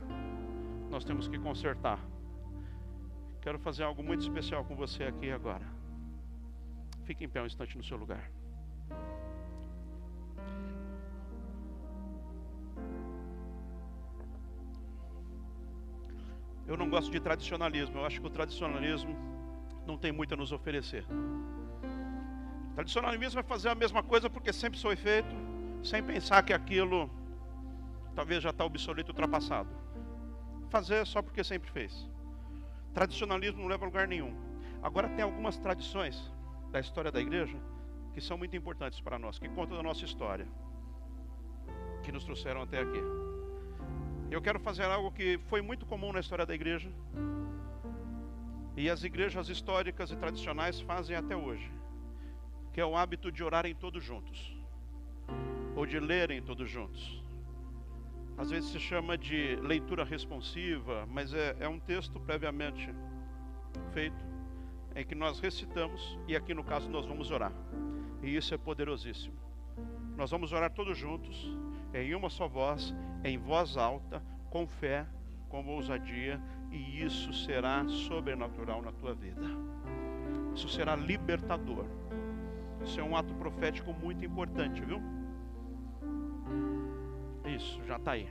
[0.91, 1.99] nós temos que consertar.
[3.41, 5.67] Quero fazer algo muito especial com você aqui agora.
[7.05, 8.31] Fique em pé um instante no seu lugar.
[16.71, 17.99] Eu não gosto de tradicionalismo.
[17.99, 19.17] Eu acho que o tradicionalismo
[19.85, 21.05] não tem muito a nos oferecer.
[22.75, 25.35] Tradicionalismo é fazer a mesma coisa porque sempre foi feito,
[25.83, 27.11] sem pensar que aquilo
[28.15, 29.69] talvez já está obsoleto, ultrapassado.
[30.69, 32.09] Fazer só porque sempre fez.
[32.95, 34.35] Tradicionalismo não leva a lugar nenhum.
[34.83, 36.31] Agora tem algumas tradições
[36.71, 37.57] da história da igreja
[38.13, 40.47] que são muito importantes para nós, que contam da nossa história,
[42.03, 43.01] que nos trouxeram até aqui.
[44.31, 46.91] Eu quero fazer algo que foi muito comum na história da igreja.
[48.77, 51.71] E as igrejas históricas e tradicionais fazem até hoje,
[52.73, 54.57] que é o hábito de orarem todos juntos,
[55.75, 57.23] ou de lerem todos juntos.
[58.37, 62.89] Às vezes se chama de leitura responsiva, mas é, é um texto previamente
[63.93, 64.25] feito,
[64.95, 67.53] em que nós recitamos, e aqui no caso nós vamos orar.
[68.23, 69.35] E isso é poderosíssimo.
[70.17, 71.57] Nós vamos orar todos juntos,
[71.93, 75.07] em uma só voz, em voz alta, com fé,
[75.49, 79.43] com ousadia, e isso será sobrenatural na tua vida.
[80.55, 81.85] Isso será libertador.
[82.85, 85.01] Isso é um ato profético muito importante, viu?
[87.45, 88.29] Isso, já está aí.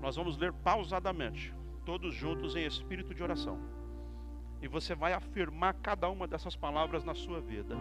[0.00, 3.58] Nós vamos ler pausadamente, todos juntos em espírito de oração.
[4.60, 7.76] E você vai afirmar cada uma dessas palavras na sua vida.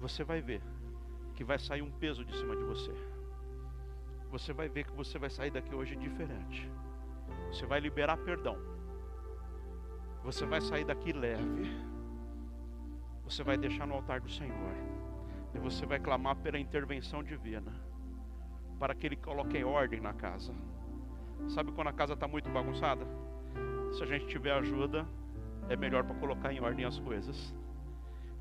[0.00, 0.62] Você vai ver
[1.34, 2.92] que vai sair um peso de cima de você
[4.30, 6.70] você vai ver que você vai sair daqui hoje diferente.
[7.48, 8.58] Você vai liberar perdão.
[10.24, 11.70] Você vai sair daqui leve.
[13.28, 14.72] Você vai deixar no altar do Senhor.
[15.52, 17.72] E você vai clamar pela intervenção divina.
[18.78, 20.54] Para que Ele coloque em ordem na casa.
[21.48, 23.06] Sabe quando a casa está muito bagunçada?
[23.92, 25.06] Se a gente tiver ajuda,
[25.68, 27.54] é melhor para colocar em ordem as coisas.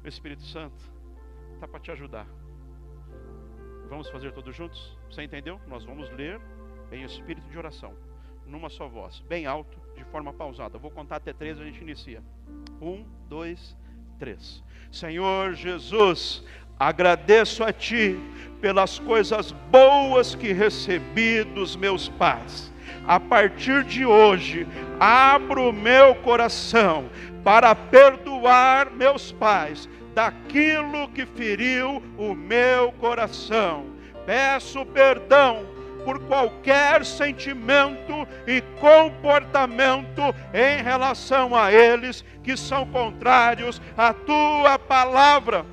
[0.04, 0.84] O Espírito Santo
[1.54, 2.28] está para te ajudar.
[3.90, 4.98] Vamos fazer todos juntos?
[5.10, 5.60] Você entendeu?
[5.68, 6.40] Nós vamos ler
[6.92, 7.94] em espírito de oração,
[8.46, 10.78] numa só voz, bem alto, de forma pausada.
[10.78, 12.24] Vou contar até três e a gente inicia.
[12.82, 13.85] Um, dois, três.
[14.92, 16.44] Senhor Jesus,
[16.80, 18.18] agradeço a Ti
[18.62, 22.72] pelas coisas boas que recebi dos meus pais.
[23.08, 24.66] A partir de hoje,
[25.00, 27.10] abro o meu coração
[27.44, 33.86] para perdoar meus pais daquilo que feriu o meu coração.
[34.26, 35.75] Peço perdão
[36.06, 40.22] por qualquer sentimento e comportamento
[40.54, 45.66] em relação a eles que são contrários à tua palavra.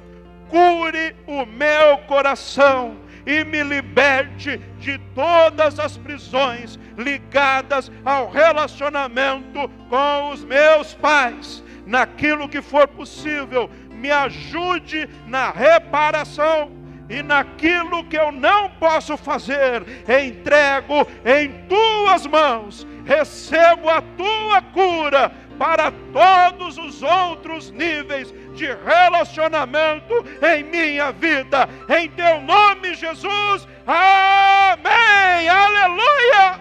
[0.48, 10.30] Cure o meu coração e me liberte de todas as prisões ligadas ao relacionamento com
[10.30, 11.62] os meus pais.
[11.86, 16.81] Naquilo que for possível, me ajude na reparação
[17.12, 25.30] e naquilo que eu não posso fazer, entrego em tuas mãos, recebo a tua cura
[25.58, 35.48] para todos os outros níveis de relacionamento em minha vida, em teu nome, Jesus, amém,
[35.50, 36.60] aleluia.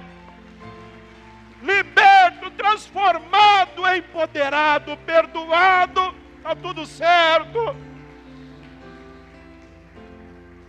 [1.63, 6.13] Liberto, transformado, empoderado, perdoado.
[6.37, 7.90] Está tudo certo.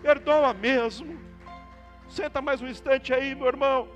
[0.03, 1.19] Perdoa mesmo.
[2.09, 3.89] Senta mais um instante aí, meu irmão.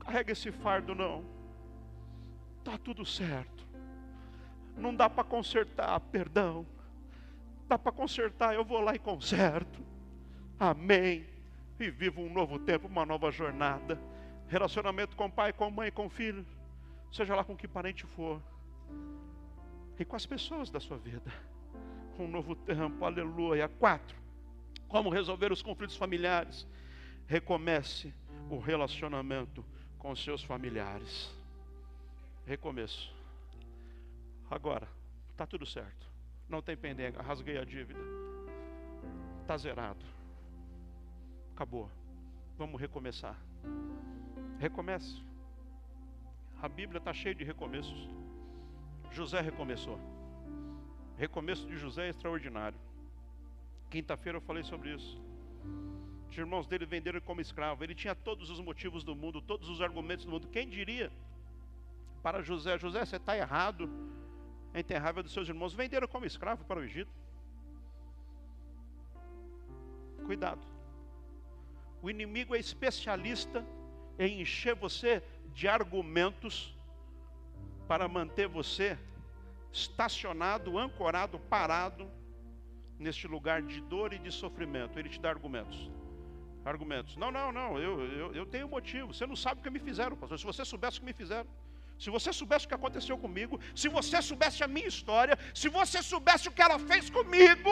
[0.00, 1.24] Carrega esse fardo, não.
[2.58, 3.66] Está tudo certo.
[4.76, 6.66] Não dá para consertar, perdão.
[7.68, 9.82] Dá para consertar, eu vou lá e conserto.
[10.60, 11.26] Amém.
[11.80, 13.98] E vivo um novo tempo, uma nova jornada.
[14.46, 16.46] Relacionamento com pai, com mãe, com filho
[17.12, 18.40] seja lá com que parente for,
[19.98, 21.30] e com as pessoas da sua vida.
[22.22, 23.68] Um novo tempo, aleluia.
[23.68, 24.16] Quatro,
[24.86, 26.68] como resolver os conflitos familiares?
[27.26, 28.14] Recomece
[28.48, 29.64] o relacionamento
[29.98, 31.34] com seus familiares.
[32.46, 33.12] Recomeço.
[34.48, 34.86] Agora,
[35.30, 36.08] está tudo certo.
[36.48, 37.98] Não tem pendenga, rasguei a dívida.
[39.40, 40.04] Está zerado.
[41.56, 41.90] Acabou.
[42.56, 43.36] Vamos recomeçar.
[44.60, 45.20] Recomece.
[46.60, 48.08] A Bíblia está cheia de recomeços.
[49.10, 49.98] José recomeçou.
[51.16, 52.78] Recomeço de José é extraordinário.
[53.90, 55.20] Quinta-feira eu falei sobre isso.
[56.30, 57.84] Os irmãos dele venderam como escravo.
[57.84, 60.48] Ele tinha todos os motivos do mundo, todos os argumentos do mundo.
[60.48, 61.12] Quem diria
[62.22, 63.90] para José: José, você está errado
[64.82, 65.74] ter raiva dos seus irmãos.
[65.74, 67.10] Venderam como escravo para o Egito.
[70.24, 70.60] Cuidado.
[72.00, 73.64] O inimigo é especialista
[74.18, 76.74] em encher você de argumentos
[77.86, 78.98] para manter você
[79.72, 82.10] estacionado, ancorado, parado
[82.98, 84.98] neste lugar de dor e de sofrimento.
[84.98, 85.90] Ele te dá argumentos.
[86.64, 87.16] Argumentos.
[87.16, 89.12] Não, não, não, eu, eu, eu tenho motivo.
[89.12, 90.38] Você não sabe o que me fizeram, pastor.
[90.38, 91.48] Se você soubesse o que me fizeram,
[91.98, 96.02] se você soubesse o que aconteceu comigo, se você soubesse a minha história, se você
[96.02, 97.70] soubesse o que ela fez comigo,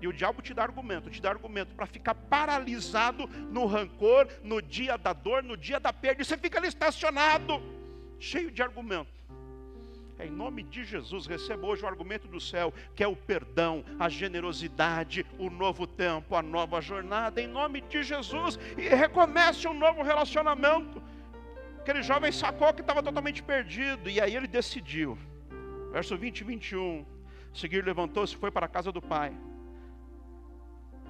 [0.00, 4.62] e o diabo te dá argumento, te dá argumento para ficar paralisado no rancor, no
[4.62, 6.22] dia da dor, no dia da perda.
[6.22, 7.60] E você fica ali estacionado,
[8.18, 9.10] cheio de argumento.
[10.20, 14.08] Em nome de Jesus, receba hoje o argumento do céu, que é o perdão, a
[14.08, 20.02] generosidade, o novo tempo, a nova jornada, em nome de Jesus, e recomece um novo
[20.02, 21.00] relacionamento.
[21.78, 25.16] Aquele jovem sacou que estava totalmente perdido, e aí ele decidiu.
[25.92, 27.06] Verso 20 e 21.
[27.54, 29.32] Seguir levantou-se e foi para a casa do pai.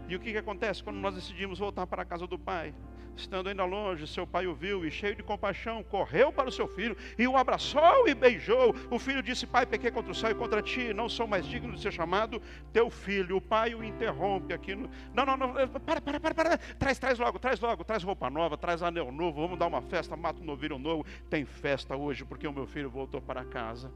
[0.06, 2.74] E o que, que acontece quando nós decidimos voltar para a casa do pai?
[3.18, 6.68] Estando ainda longe, seu pai o viu e, cheio de compaixão, correu para o seu
[6.68, 8.72] filho e o abraçou e beijou.
[8.88, 11.74] O filho disse: Pai, pequei contra o céu e contra ti, não sou mais digno
[11.74, 12.40] de ser chamado
[12.72, 13.38] teu filho.
[13.38, 14.76] O pai o interrompe aqui.
[14.76, 14.88] No...
[15.12, 16.58] Não, não, não, para, para, para, para.
[16.58, 20.16] Traz, traz logo, traz logo, traz roupa nova, traz anel novo, vamos dar uma festa,
[20.16, 21.04] mata um novilho novo.
[21.28, 23.90] Tem festa hoje porque o meu filho voltou para casa.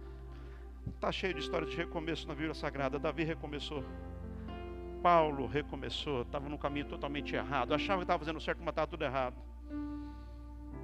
[0.97, 2.99] Está cheio de história de recomeço na Bíblia Sagrada.
[2.99, 3.85] Davi recomeçou.
[5.03, 9.03] Paulo recomeçou, estava no caminho totalmente errado, achava que estava fazendo certo, mas estava tudo
[9.03, 9.35] errado.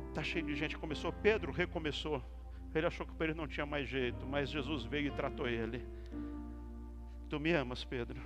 [0.09, 1.12] Está cheio de gente começou.
[1.12, 2.21] Pedro recomeçou.
[2.75, 5.87] Ele achou que Pedro não tinha mais jeito, mas Jesus veio e tratou ele.
[7.29, 8.21] Tu me amas, Pedro.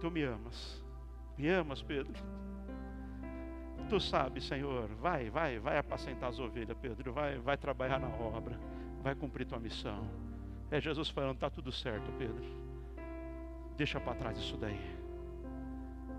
[0.00, 0.82] Tu me amas.
[1.38, 2.14] Me amas, Pedro.
[3.88, 4.88] Tu sabes, Senhor.
[5.00, 7.12] Vai, vai, vai apacentar as ovelhas, Pedro.
[7.12, 8.58] Vai, vai trabalhar na obra.
[9.02, 10.08] Vai cumprir tua missão.
[10.70, 12.61] É Jesus falando, está tudo certo, Pedro
[13.82, 14.78] Deixa para trás isso daí.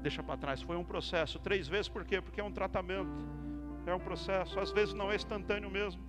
[0.01, 0.61] Deixa para trás.
[0.61, 1.39] Foi um processo.
[1.39, 2.19] Três vezes por quê?
[2.19, 3.09] Porque é um tratamento.
[3.85, 4.59] É um processo.
[4.59, 6.03] Às vezes não é instantâneo mesmo.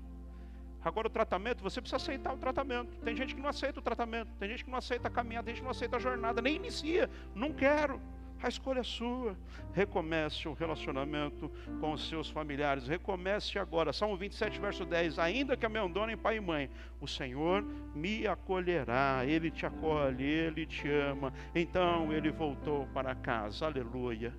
[0.83, 2.99] Agora o tratamento, você precisa aceitar o tratamento.
[3.05, 4.33] Tem gente que não aceita o tratamento.
[4.37, 5.45] Tem gente que não aceita a caminhada.
[5.45, 6.43] Tem gente que não aceita a jornada.
[6.43, 7.09] Nem inicia.
[7.37, 8.03] Não quero.
[8.45, 9.35] A escolha é sua.
[9.73, 12.87] Recomece o relacionamento com os seus familiares.
[12.87, 13.91] Recomece agora.
[13.91, 15.19] Salmo 27, verso 10.
[15.19, 16.71] Ainda que abandonem pai e mãe,
[17.01, 17.63] o Senhor
[17.95, 19.25] me acolherá.
[19.25, 21.33] Ele te acolhe, ele te ama.
[21.55, 23.65] Então ele voltou para casa.
[23.65, 24.35] Aleluia.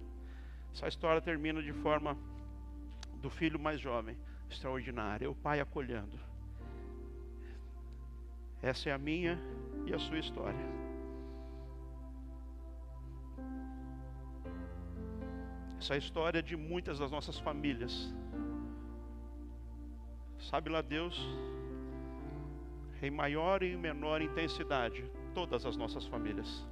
[0.72, 2.16] Essa história termina de forma
[3.24, 4.16] do filho mais jovem,
[4.52, 5.28] extraordinária.
[5.28, 6.20] O pai acolhendo.
[8.62, 9.40] Essa é a minha
[9.88, 10.85] e a sua história.
[15.86, 18.12] Essa é a história de muitas das nossas famílias.
[20.40, 21.16] Sabe lá Deus,
[23.04, 25.06] em maior e menor intensidade,
[25.36, 26.66] todas as nossas famílias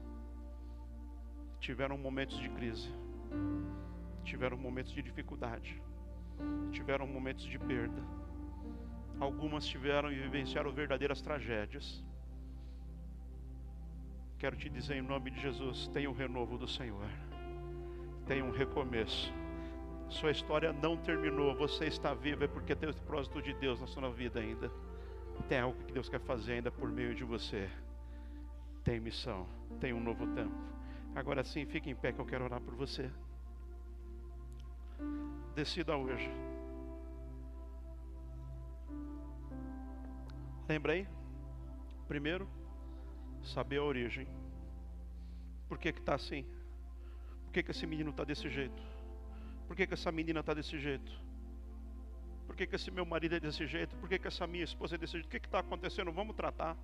[1.60, 2.92] tiveram momentos de crise,
[4.24, 5.80] tiveram momentos de dificuldade,
[6.72, 8.02] tiveram momentos de perda.
[9.20, 12.04] Algumas tiveram e vivenciaram verdadeiras tragédias.
[14.40, 17.33] Quero te dizer em nome de Jesus: tenha o renovo do Senhor
[18.26, 19.34] tem um recomeço.
[20.10, 23.88] Sua história não terminou, você está vivo, é porque tem o propósito de Deus na
[23.88, 24.72] sua vida ainda.
[25.50, 27.70] Tem algo que Deus quer fazer ainda por meio de você.
[28.84, 29.48] Tem missão,
[29.80, 30.56] tem um novo tempo.
[31.16, 33.10] Agora sim, fique em pé que eu quero orar por você.
[35.56, 36.30] Decida hoje.
[40.68, 41.08] Lembra aí?
[42.08, 42.48] Primeiro,
[43.44, 44.28] saber a origem.
[45.68, 46.46] Por que está assim?
[47.54, 48.82] Que, que esse menino está desse jeito?
[49.68, 51.12] Por que, que essa menina está desse jeito?
[52.48, 53.96] Por que, que esse meu marido é desse jeito?
[53.98, 55.28] Por que, que essa minha esposa é desse jeito?
[55.28, 56.12] O que está acontecendo?
[56.12, 56.76] Vamos tratar,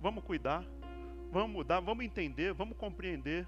[0.00, 0.64] vamos cuidar,
[1.30, 3.46] vamos mudar, vamos entender, vamos compreender.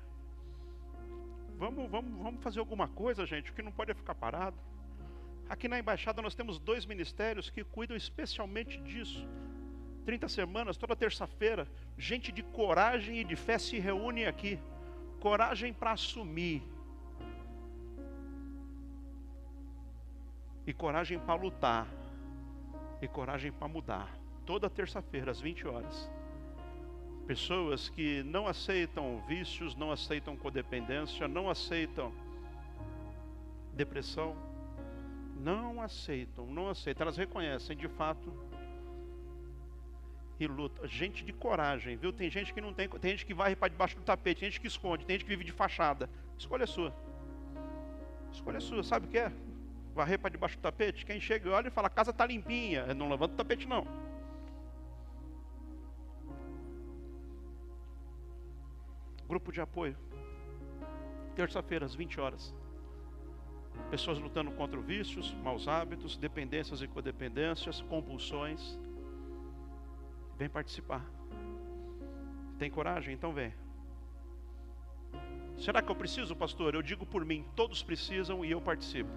[1.57, 4.57] Vamos, vamos, vamos fazer alguma coisa, gente, o que não pode é ficar parado.
[5.49, 9.27] Aqui na embaixada nós temos dois ministérios que cuidam especialmente disso.
[10.05, 14.59] 30 semanas, toda terça-feira, gente de coragem e de fé se reúne aqui
[15.23, 16.61] coragem para assumir
[20.67, 21.87] e coragem para lutar
[23.01, 24.19] e coragem para mudar.
[24.45, 26.11] Toda terça-feira às 20 horas.
[27.25, 32.13] Pessoas que não aceitam vícios, não aceitam codependência, não aceitam
[33.75, 34.35] depressão,
[35.37, 37.05] não aceitam, não aceitam.
[37.05, 38.33] Elas reconhecem de fato
[40.39, 40.87] e luta.
[40.89, 42.13] Gente de coragem, viu?
[42.13, 44.61] Tem gente que não tem, tem gente que vai para debaixo do tapete, tem gente
[44.61, 46.09] que esconde, tem gente que vive de fachada.
[46.39, 46.93] Escolha sua.
[48.33, 49.33] Escolha sua, sabe o que é?
[49.95, 51.05] Varrer para debaixo do tapete?
[51.05, 52.95] Quem chega olha e fala, a casa está limpinha.
[52.95, 53.87] Não levanta o tapete, não.
[59.29, 59.97] Grupo de apoio.
[61.35, 62.55] Terça-feira, às 20 horas.
[63.91, 68.79] Pessoas lutando contra vícios, maus hábitos, dependências e codependências, compulsões.
[70.43, 71.09] Vem participar.
[72.59, 73.15] Tem coragem?
[73.15, 73.55] Então vem.
[75.57, 76.75] Será que eu preciso, pastor?
[76.75, 79.13] Eu digo por mim, todos precisam e eu participo.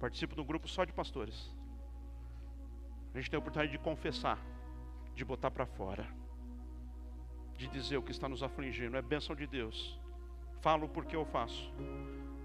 [0.00, 1.54] Participo de um grupo só de pastores.
[3.12, 4.38] A gente tem a oportunidade de confessar,
[5.14, 6.08] de botar para fora,
[7.54, 8.96] de dizer o que está nos afligindo.
[8.96, 10.00] É bênção de Deus.
[10.62, 11.70] Falo porque eu faço.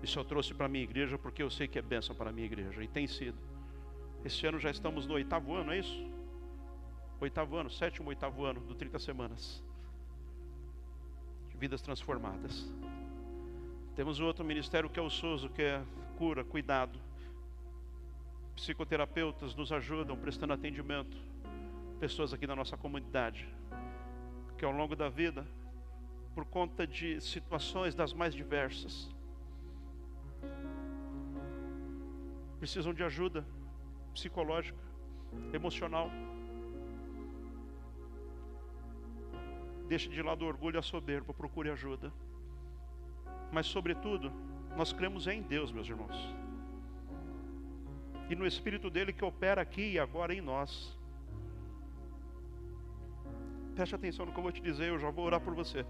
[0.03, 2.33] Isso eu trouxe para a minha igreja porque eu sei que é bênção para a
[2.33, 2.83] minha igreja.
[2.83, 3.37] E tem sido.
[4.25, 6.18] Esse ano já estamos no oitavo ano, é isso?
[7.21, 9.61] Oitavo ano, sétimo, oitavo ano do 30 semanas.
[11.55, 12.71] Vidas transformadas.
[13.93, 15.83] Temos outro ministério que é o SOSO, que é
[16.17, 16.97] cura, cuidado.
[18.55, 21.17] Psicoterapeutas nos ajudam prestando atendimento.
[21.99, 23.45] Pessoas aqui da nossa comunidade.
[24.57, 25.45] Que ao longo da vida,
[26.33, 29.09] por conta de situações das mais diversas,
[32.59, 33.45] precisam de ajuda
[34.13, 34.79] psicológica,
[35.53, 36.09] emocional.
[39.89, 42.13] Deixe de lado o orgulho e a soberba, procure ajuda.
[43.51, 44.31] Mas, sobretudo,
[44.77, 46.15] nós cremos em Deus, meus irmãos.
[48.29, 50.95] E no Espírito dele que opera aqui e agora em nós.
[53.73, 55.83] Preste atenção no que eu vou te dizer, eu já vou orar por você.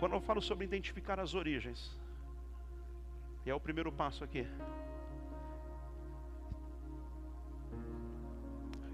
[0.00, 1.96] Quando eu falo sobre identificar as origens,
[3.46, 4.44] e é o primeiro passo aqui.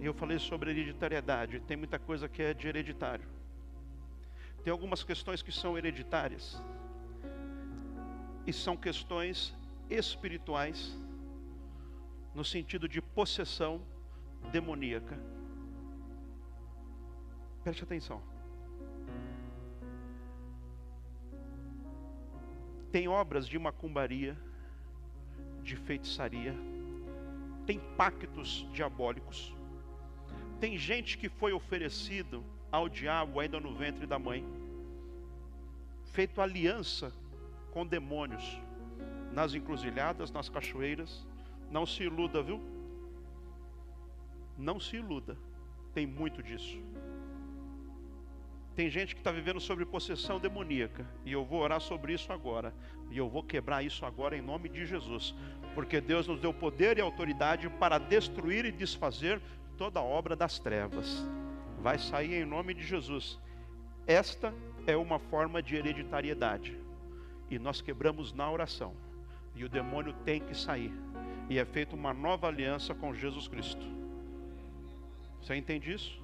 [0.00, 1.60] Eu falei sobre hereditariedade.
[1.60, 3.26] Tem muita coisa que é de hereditário.
[4.62, 6.60] Tem algumas questões que são hereditárias.
[8.46, 9.54] E são questões
[9.88, 10.96] espirituais,
[12.34, 13.80] no sentido de possessão
[14.50, 15.18] demoníaca.
[17.62, 18.22] Preste atenção.
[22.92, 24.36] Tem obras de macumbaria,
[25.62, 26.54] de feitiçaria,
[27.66, 29.53] tem pactos diabólicos,
[30.60, 34.44] tem gente que foi oferecido ao diabo ainda no ventre da mãe,
[36.12, 37.12] feito aliança
[37.72, 38.58] com demônios,
[39.32, 41.26] nas encruzilhadas, nas cachoeiras.
[41.70, 42.60] Não se iluda, viu?
[44.56, 45.36] Não se iluda,
[45.92, 46.78] tem muito disso.
[48.74, 51.06] Tem gente que está vivendo sobre possessão demoníaca.
[51.24, 52.74] E eu vou orar sobre isso agora.
[53.10, 55.32] E eu vou quebrar isso agora em nome de Jesus.
[55.74, 59.40] Porque Deus nos deu poder e autoridade para destruir e desfazer
[59.76, 61.26] toda obra das trevas.
[61.80, 63.38] Vai sair em nome de Jesus.
[64.06, 64.54] Esta
[64.86, 66.78] é uma forma de hereditariedade.
[67.50, 68.94] E nós quebramos na oração.
[69.54, 70.92] E o demônio tem que sair.
[71.48, 73.86] E é feita uma nova aliança com Jesus Cristo.
[75.40, 76.22] Você entende isso?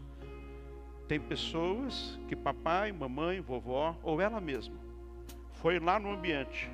[1.06, 4.76] Tem pessoas que papai, mamãe, vovó, ou ela mesma,
[5.54, 6.70] foi lá no ambiente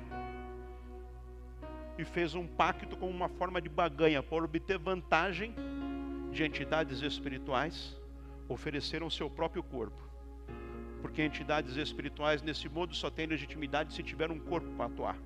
[1.97, 5.53] e fez um pacto com uma forma de baganha para obter vantagem
[6.37, 7.99] de entidades espirituais,
[8.47, 9.99] ofereceram seu próprio corpo.
[11.01, 15.17] Porque entidades espirituais nesse mundo só têm legitimidade se tiver um corpo para atuar.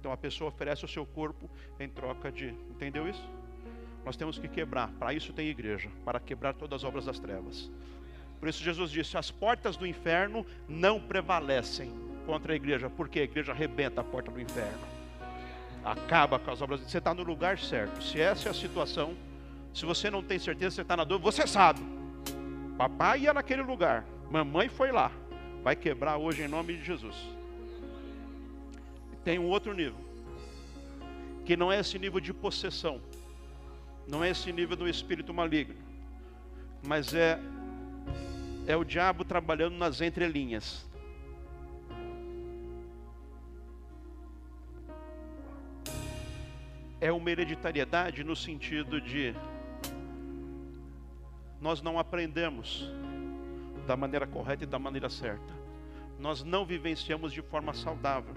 [0.00, 1.48] Então a pessoa oferece o seu corpo
[1.78, 2.48] em troca de.
[2.70, 3.22] Entendeu isso?
[4.04, 4.88] Nós temos que quebrar.
[4.98, 7.70] Para isso tem igreja para quebrar todas as obras das trevas.
[8.40, 11.92] Por isso Jesus disse: as portas do inferno não prevalecem
[12.26, 14.86] contra a igreja, porque a igreja arrebenta a porta do inferno.
[15.84, 16.80] Acaba com as obras.
[16.80, 18.02] Você está no lugar certo.
[18.02, 19.16] Se essa é a situação,
[19.76, 21.82] se você não tem certeza, você está na dúvida, você sabe.
[22.78, 25.12] Papai ia naquele lugar, mamãe foi lá.
[25.62, 27.14] Vai quebrar hoje em nome de Jesus.
[29.22, 30.00] Tem um outro nível,
[31.44, 33.02] que não é esse nível de possessão,
[34.08, 35.76] não é esse nível do espírito maligno,
[36.82, 37.38] mas é
[38.66, 40.86] é o diabo trabalhando nas entrelinhas.
[46.98, 49.34] É uma hereditariedade no sentido de
[51.66, 52.88] nós não aprendemos
[53.88, 55.52] da maneira correta e da maneira certa.
[56.16, 58.36] Nós não vivenciamos de forma saudável.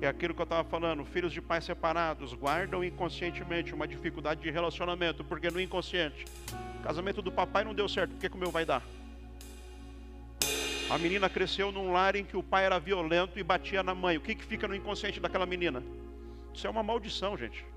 [0.00, 4.52] É aquilo que eu estava falando, filhos de pais separados guardam inconscientemente uma dificuldade de
[4.52, 6.26] relacionamento, porque no inconsciente,
[6.84, 8.84] casamento do papai não deu certo, por que, que o meu vai dar?
[10.88, 14.16] A menina cresceu num lar em que o pai era violento e batia na mãe.
[14.16, 15.82] O que, que fica no inconsciente daquela menina?
[16.54, 17.73] Isso é uma maldição, gente.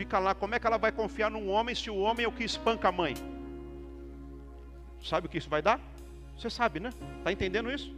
[0.00, 2.32] Fica lá, como é que ela vai confiar num homem se o homem é o
[2.32, 3.12] que espanca a mãe?
[5.04, 5.78] Sabe o que isso vai dar?
[6.38, 6.88] Você sabe, né?
[7.18, 7.94] Está entendendo isso?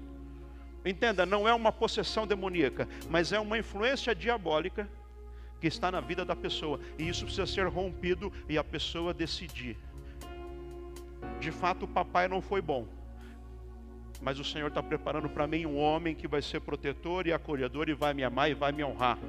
[0.84, 4.90] Entenda, não é uma possessão demoníaca, mas é uma influência diabólica
[5.60, 6.80] que está na vida da pessoa.
[6.98, 9.78] E isso precisa ser rompido e a pessoa decidir.
[11.38, 12.84] De fato, o papai não foi bom.
[14.20, 17.88] Mas o Senhor está preparando para mim um homem que vai ser protetor e acolhedor
[17.88, 19.20] e vai me amar e vai me honrar.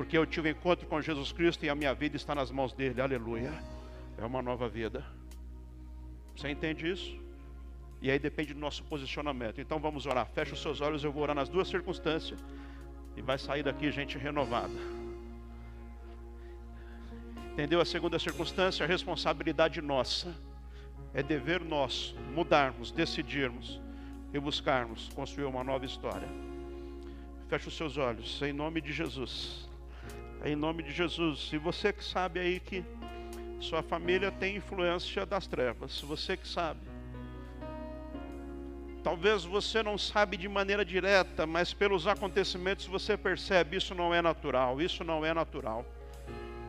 [0.00, 2.72] Porque eu tive um encontro com Jesus Cristo e a minha vida está nas mãos
[2.72, 3.02] dele.
[3.02, 3.52] Aleluia.
[4.16, 5.04] É uma nova vida.
[6.34, 7.14] Você entende isso?
[8.00, 9.60] E aí depende do nosso posicionamento.
[9.60, 10.26] Então vamos orar.
[10.34, 12.42] Feche os seus olhos, eu vou orar nas duas circunstâncias.
[13.14, 14.72] E vai sair daqui gente renovada.
[17.52, 17.78] Entendeu?
[17.78, 20.34] A segunda circunstância, a responsabilidade nossa.
[21.12, 23.78] É dever nosso mudarmos, decidirmos
[24.32, 26.28] e buscarmos construir uma nova história.
[27.50, 29.68] Feche os seus olhos, em nome de Jesus.
[30.42, 31.50] Em nome de Jesus.
[31.52, 32.82] E você que sabe aí que
[33.60, 36.80] sua família tem influência das trevas, você que sabe.
[39.02, 44.22] Talvez você não sabe de maneira direta, mas pelos acontecimentos você percebe, isso não é
[44.22, 45.84] natural, isso não é natural.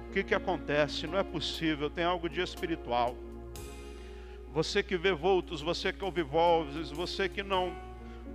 [0.10, 1.08] O que, que acontece?
[1.08, 3.16] Não é possível, tem algo de espiritual.
[4.54, 7.74] Você que vê vultos, você que ouve vozes, você que não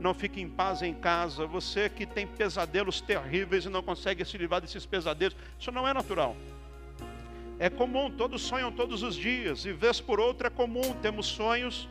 [0.01, 4.37] não fica em paz em casa, você que tem pesadelos terríveis e não consegue se
[4.37, 6.37] livrar desses pesadelos, isso não é natural.
[7.59, 11.89] É comum, todos sonham todos os dias, e vez por outra é comum, temos sonhos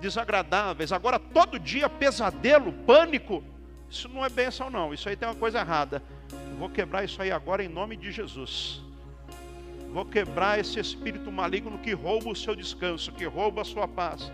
[0.00, 0.92] desagradáveis.
[0.92, 3.42] Agora, todo dia, pesadelo, pânico,
[3.88, 4.92] isso não é bênção, não.
[4.92, 6.02] Isso aí tem uma coisa errada.
[6.58, 8.82] vou quebrar isso aí agora em nome de Jesus.
[9.92, 14.30] Vou quebrar esse espírito maligno que rouba o seu descanso, que rouba a sua paz.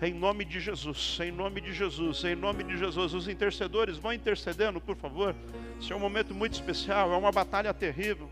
[0.00, 3.14] Em nome de Jesus, em nome de Jesus, em nome de Jesus.
[3.14, 5.34] Os intercedores vão intercedendo, por favor.
[5.80, 8.30] Isso é um momento muito especial, é uma batalha terrível.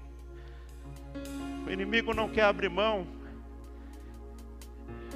[1.66, 3.06] O inimigo não quer abrir mão.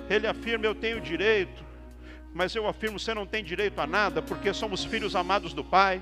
[0.09, 1.63] Ele afirma: Eu tenho direito.
[2.33, 6.01] Mas eu afirmo: Você não tem direito a nada, porque somos filhos amados do Pai.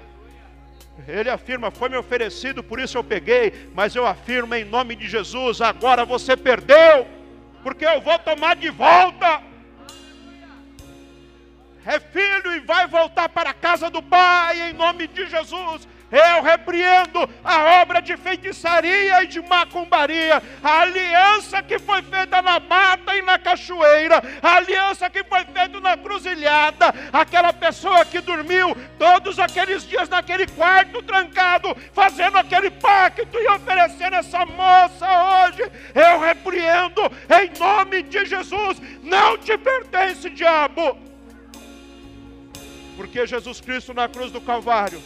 [1.09, 3.68] Ele afirma: Foi me oferecido, por isso eu peguei.
[3.74, 7.05] Mas eu afirmo em nome de Jesus: Agora você perdeu,
[7.64, 9.55] porque eu vou tomar de volta.
[11.87, 15.87] É filho e vai voltar para a casa do Pai em nome de Jesus.
[16.11, 22.61] Eu repreendo a obra de feitiçaria e de macumbaria, a aliança que foi feita na
[22.61, 28.76] mata e na cachoeira, a aliança que foi feita na cruzilhada, aquela pessoa que dormiu
[28.99, 35.07] todos aqueles dias naquele quarto trancado, fazendo aquele pacto e oferecendo essa moça
[35.47, 37.03] hoje, eu repreendo
[37.43, 41.05] em nome de Jesus, não te pertence, diabo,
[42.97, 45.03] porque Jesus Cristo na cruz do Calvário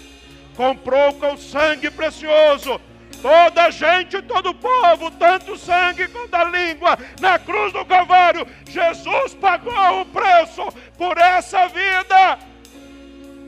[0.57, 2.80] comprou com sangue precioso
[3.20, 9.34] toda gente, todo o povo, tanto sangue quanto a língua, na cruz do Calvário, Jesus
[9.34, 10.62] pagou o preço
[10.97, 12.38] por essa vida.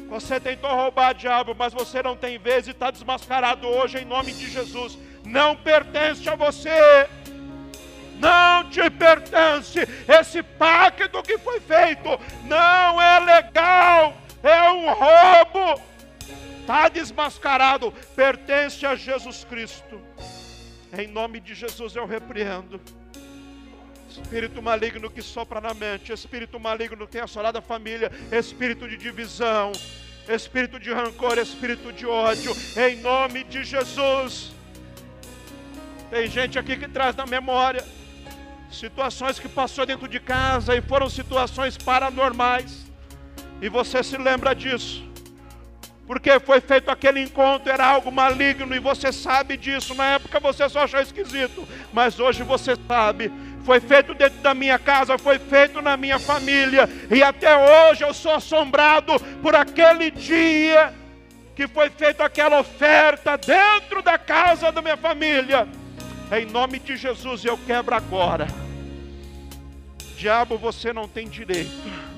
[0.09, 4.33] Você tentou roubar diabo, mas você não tem vez e está desmascarado hoje em nome
[4.33, 4.99] de Jesus.
[5.25, 7.09] Não pertence a você.
[8.19, 9.81] Não te pertence.
[10.07, 14.15] Esse pacto que foi feito não é legal.
[14.43, 15.83] É um roubo.
[16.61, 20.01] Está desmascarado, pertence a Jesus Cristo.
[20.97, 22.81] Em nome de Jesus eu repreendo.
[24.09, 28.99] Espírito maligno que sopra na mente, espírito maligno que tem assolado a família, espírito de
[28.99, 29.73] divisão,
[30.29, 34.53] espírito de rancor, espírito de ódio, em nome de Jesus.
[36.11, 37.83] Tem gente aqui que traz na memória
[38.71, 42.85] situações que passou dentro de casa e foram situações paranormais,
[43.63, 45.11] e você se lembra disso
[46.13, 49.95] porque foi feito aquele encontro, era algo maligno e você sabe disso.
[49.95, 53.33] Na época você só achou esquisito, mas hoje você sabe.
[53.65, 58.13] Foi feito dentro da minha casa, foi feito na minha família, e até hoje eu
[58.13, 60.93] sou assombrado por aquele dia
[61.57, 65.67] que foi feita aquela oferta dentro da casa da minha família.
[66.31, 68.49] Em nome de Jesus eu quebro agora.
[70.19, 72.12] Diabo, você não tem direito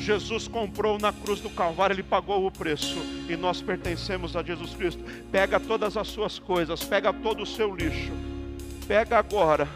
[0.00, 2.96] Jesus comprou na cruz do Calvário, Ele pagou o preço
[3.28, 5.04] e nós pertencemos a Jesus Cristo.
[5.30, 8.12] Pega todas as suas coisas, pega todo o seu lixo,
[8.88, 9.68] pega agora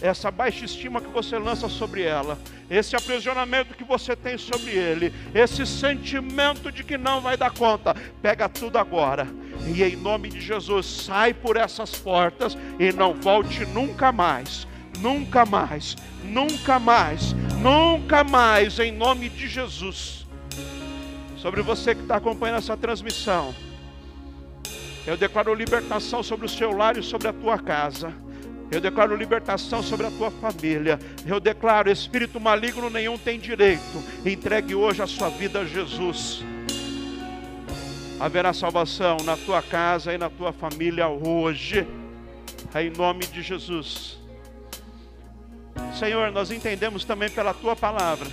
[0.00, 2.38] essa baixa estima que você lança sobre ela,
[2.70, 7.96] esse aprisionamento que você tem sobre ele, esse sentimento de que não vai dar conta,
[8.22, 9.26] pega tudo agora
[9.66, 14.67] e em nome de Jesus sai por essas portas e não volte nunca mais
[15.00, 20.26] nunca mais, nunca mais, nunca mais, em nome de Jesus.
[21.36, 23.54] Sobre você que está acompanhando essa transmissão,
[25.06, 28.12] eu declaro libertação sobre o seu lar e sobre a tua casa.
[28.70, 30.98] Eu declaro libertação sobre a tua família.
[31.26, 34.04] Eu declaro: espírito maligno nenhum tem direito.
[34.26, 36.44] Entregue hoje a sua vida a Jesus.
[38.20, 41.86] Haverá salvação na tua casa e na tua família hoje.
[42.74, 44.17] Em nome de Jesus.
[45.98, 48.28] Senhor, nós entendemos também pela tua palavra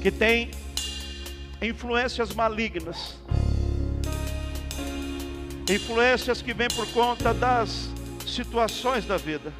[0.00, 0.50] que tem
[1.62, 3.18] influências malignas,
[5.68, 7.88] influências que vêm por conta das
[8.26, 9.50] situações da vida.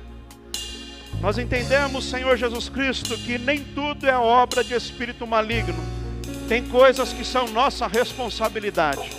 [1.20, 5.82] Nós entendemos, Senhor Jesus Cristo, que nem tudo é obra de espírito maligno.
[6.46, 9.10] Tem coisas que são nossa responsabilidade.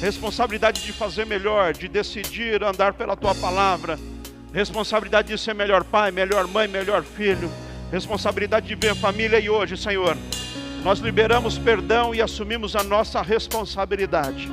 [0.00, 3.98] Responsabilidade de fazer melhor, de decidir andar pela tua palavra.
[4.52, 7.50] Responsabilidade de ser melhor pai, melhor mãe, melhor filho.
[7.90, 10.16] Responsabilidade de ver família e hoje, Senhor,
[10.82, 14.50] nós liberamos perdão e assumimos a nossa responsabilidade.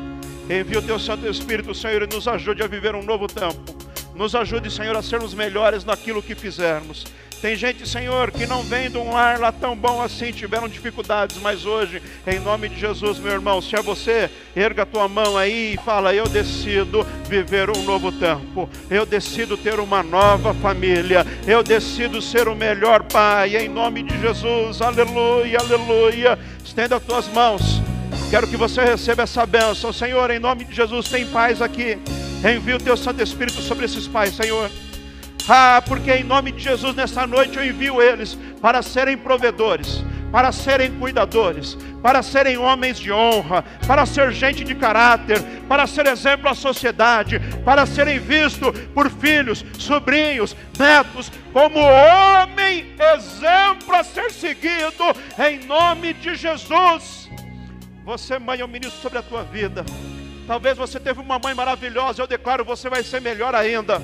[0.50, 3.79] Envia o teu Santo Espírito, Senhor, e nos ajude a viver um novo tempo.
[4.14, 7.05] Nos ajude, Senhor, a sermos melhores naquilo que fizermos.
[7.41, 11.38] Tem gente, Senhor, que não vem de um lar lá tão bom assim, tiveram dificuldades,
[11.41, 15.38] mas hoje, em nome de Jesus, meu irmão, se é você, erga a tua mão
[15.38, 21.26] aí e fala: Eu decido viver um novo tempo, eu decido ter uma nova família,
[21.47, 26.38] eu decido ser o melhor pai, em nome de Jesus, aleluia, aleluia.
[26.64, 27.82] Estenda as tuas mãos,
[28.30, 31.97] quero que você receba essa bênção, Senhor, em nome de Jesus, tem paz aqui.
[32.44, 34.72] Envia o teu Santo Espírito sobre esses pais, Senhor.
[35.48, 40.52] Ah, porque em nome de Jesus, nessa noite eu envio eles para serem provedores, para
[40.52, 46.48] serem cuidadores, para serem homens de honra, para ser gente de caráter, para ser exemplo
[46.48, 55.04] à sociedade, para serem vistos por filhos, sobrinhos, netos, como homem exemplo a ser seguido,
[55.40, 57.28] em nome de Jesus.
[58.06, 59.84] Você, mãe, eu ministro sobre a tua vida.
[60.50, 64.02] Talvez você teve uma mãe maravilhosa, eu declaro, você vai ser melhor ainda.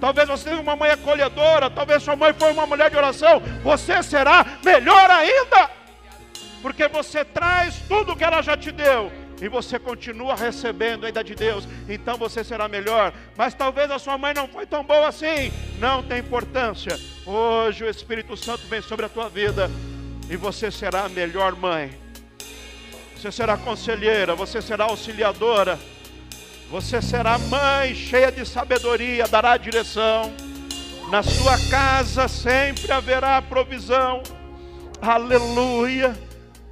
[0.00, 4.02] Talvez você teve uma mãe acolhedora, talvez sua mãe foi uma mulher de oração, você
[4.02, 5.70] será melhor ainda.
[6.60, 11.36] Porque você traz tudo que ela já te deu e você continua recebendo ainda de
[11.36, 13.12] Deus, então você será melhor.
[13.36, 16.98] Mas talvez a sua mãe não foi tão boa assim, não tem importância.
[17.24, 19.70] Hoje o Espírito Santo vem sobre a tua vida
[20.28, 22.03] e você será a melhor mãe
[23.24, 25.78] você será conselheira, você será auxiliadora,
[26.70, 30.30] você será mãe cheia de sabedoria, dará direção.
[31.10, 34.22] Na sua casa sempre haverá provisão.
[35.00, 36.14] Aleluia.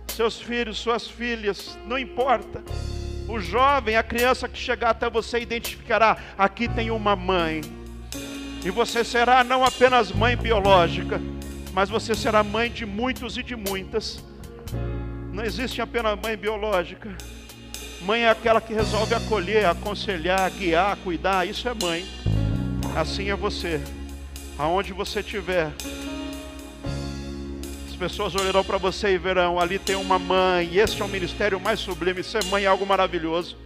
[0.08, 2.62] Seus filhos, suas filhas, não importa.
[3.26, 7.62] O jovem, a criança que chegar até você identificará: aqui tem uma mãe.
[8.62, 11.18] E você será não apenas mãe biológica,
[11.72, 14.22] mas você será mãe de muitos e de muitas.
[15.32, 17.10] Não existe apenas mãe biológica.
[18.02, 21.48] Mãe é aquela que resolve acolher, aconselhar, guiar, cuidar.
[21.48, 22.04] Isso é mãe.
[22.94, 23.80] Assim é você.
[24.58, 25.72] Aonde você estiver,
[27.88, 30.68] as pessoas olharão para você e verão: ali tem uma mãe.
[30.70, 32.22] E esse é o ministério mais sublime.
[32.22, 33.56] Ser mãe é algo maravilhoso.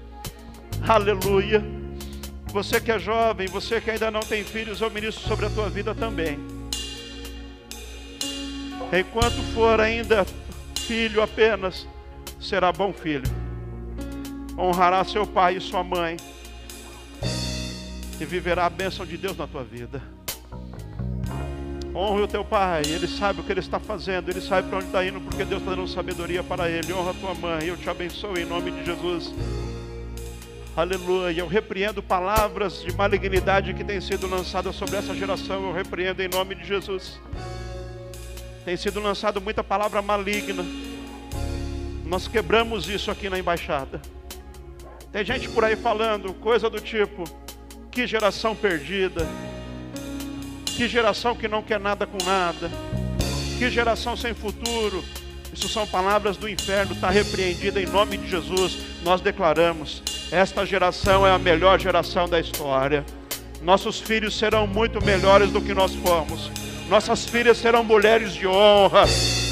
[0.87, 1.65] Aleluia.
[2.53, 5.69] Você que é jovem, você que ainda não tem filhos, eu ministro sobre a tua
[5.69, 6.39] vida também.
[8.93, 10.25] Enquanto for ainda
[10.87, 11.87] filho apenas,
[12.41, 13.29] será bom filho.
[14.57, 16.17] Honrará seu pai e sua mãe.
[18.21, 20.01] E viverá a bênção de Deus na tua vida.
[21.95, 24.87] Honre o teu pai, ele sabe o que ele está fazendo, ele sabe para onde
[24.87, 26.93] está indo, porque Deus está dando sabedoria para ele.
[26.93, 29.35] Honra a tua mãe, eu te abençoo em nome de Jesus.
[30.77, 31.41] Aleluia.
[31.41, 35.65] Eu repreendo palavras de malignidade que têm sido lançadas sobre essa geração.
[35.69, 37.19] Eu repreendo em nome de Jesus.
[38.67, 40.67] Tem sido lançado muita palavra maligna.
[42.05, 44.03] Nós quebramos isso aqui na embaixada.
[45.13, 47.23] Tem gente por aí falando coisa do tipo:
[47.93, 49.25] que geração perdida,
[50.65, 52.69] que geração que não quer nada com nada,
[53.57, 55.05] que geração sem futuro.
[55.53, 58.79] Isso são palavras do inferno, está repreendida em nome de Jesus.
[59.05, 60.03] Nós declaramos:
[60.33, 63.07] esta geração é a melhor geração da história.
[63.63, 66.66] Nossos filhos serão muito melhores do que nós fomos.
[66.89, 69.05] Nossas filhas serão mulheres de honra.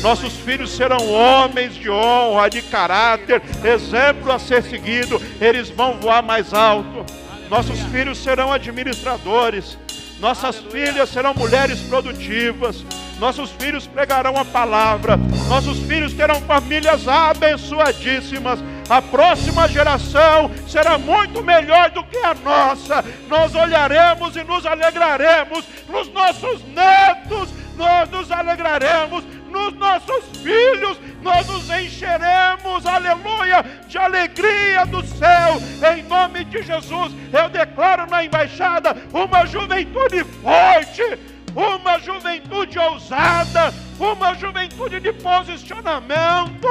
[0.03, 5.21] Nossos filhos serão homens de honra, de caráter, exemplo a ser seguido.
[5.41, 7.05] Eles vão voar mais alto.
[7.51, 9.77] Nossos filhos serão administradores.
[10.21, 12.85] Nossas filhas serão mulheres produtivas.
[13.19, 15.17] Nossos filhos pregarão a palavra.
[15.49, 18.61] Nossos filhos terão famílias abençoadíssimas.
[18.89, 23.05] A próxima geração será muito melhor do que a nossa.
[23.29, 29.25] Nós olharemos e nos alegraremos nos nossos netos, nós nos alegraremos
[29.55, 35.63] nos nossos filhos, nós nos encheremos, aleluia, de alegria do céu,
[35.95, 41.19] em nome de Jesus, eu declaro na embaixada uma juventude forte,
[41.55, 46.69] uma juventude ousada, uma juventude de posicionamento,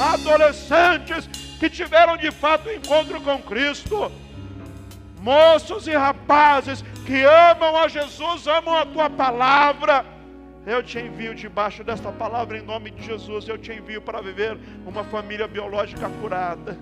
[0.00, 4.10] adolescentes que tiveram de fato encontro com Cristo,
[5.20, 10.04] moços e rapazes que amam a Jesus, amam a tua palavra.
[10.66, 13.46] Eu te envio debaixo desta palavra em nome de Jesus.
[13.46, 16.78] Eu te envio para viver uma família biológica curada.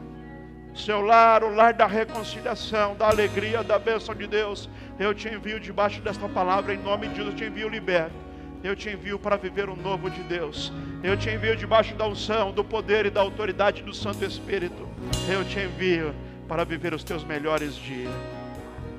[0.75, 4.71] Seu lar, o lar da reconciliação, da alegria, da bênção de Deus.
[5.03, 7.35] Eu te envio debaixo desta palavra em nome de Jesus.
[7.35, 8.15] Eu te envio liberto.
[8.63, 10.73] Eu te envio para viver o novo de Deus.
[11.03, 14.89] Eu te envio debaixo da unção, do poder e da autoridade do Santo Espírito.
[15.29, 16.15] Eu te envio
[16.47, 18.13] para viver os teus melhores dias.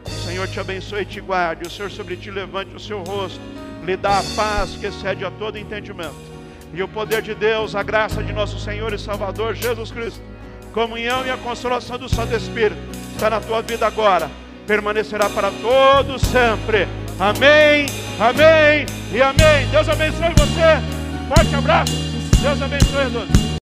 [0.05, 1.65] O Senhor te abençoe e te guarde.
[1.65, 3.39] O Senhor sobre ti levante o seu rosto,
[3.85, 6.33] lhe dá a paz que excede a todo entendimento.
[6.73, 10.21] E o poder de Deus, a graça de nosso Senhor e Salvador Jesus Cristo,
[10.73, 12.81] comunhão e a consolação do Santo Espírito
[13.13, 14.29] está na tua vida agora,
[14.67, 16.87] permanecerá para todos sempre.
[17.19, 17.85] Amém,
[18.19, 19.67] amém e amém.
[19.71, 21.33] Deus abençoe você.
[21.33, 21.93] Forte abraço.
[22.41, 23.43] Deus abençoe todos.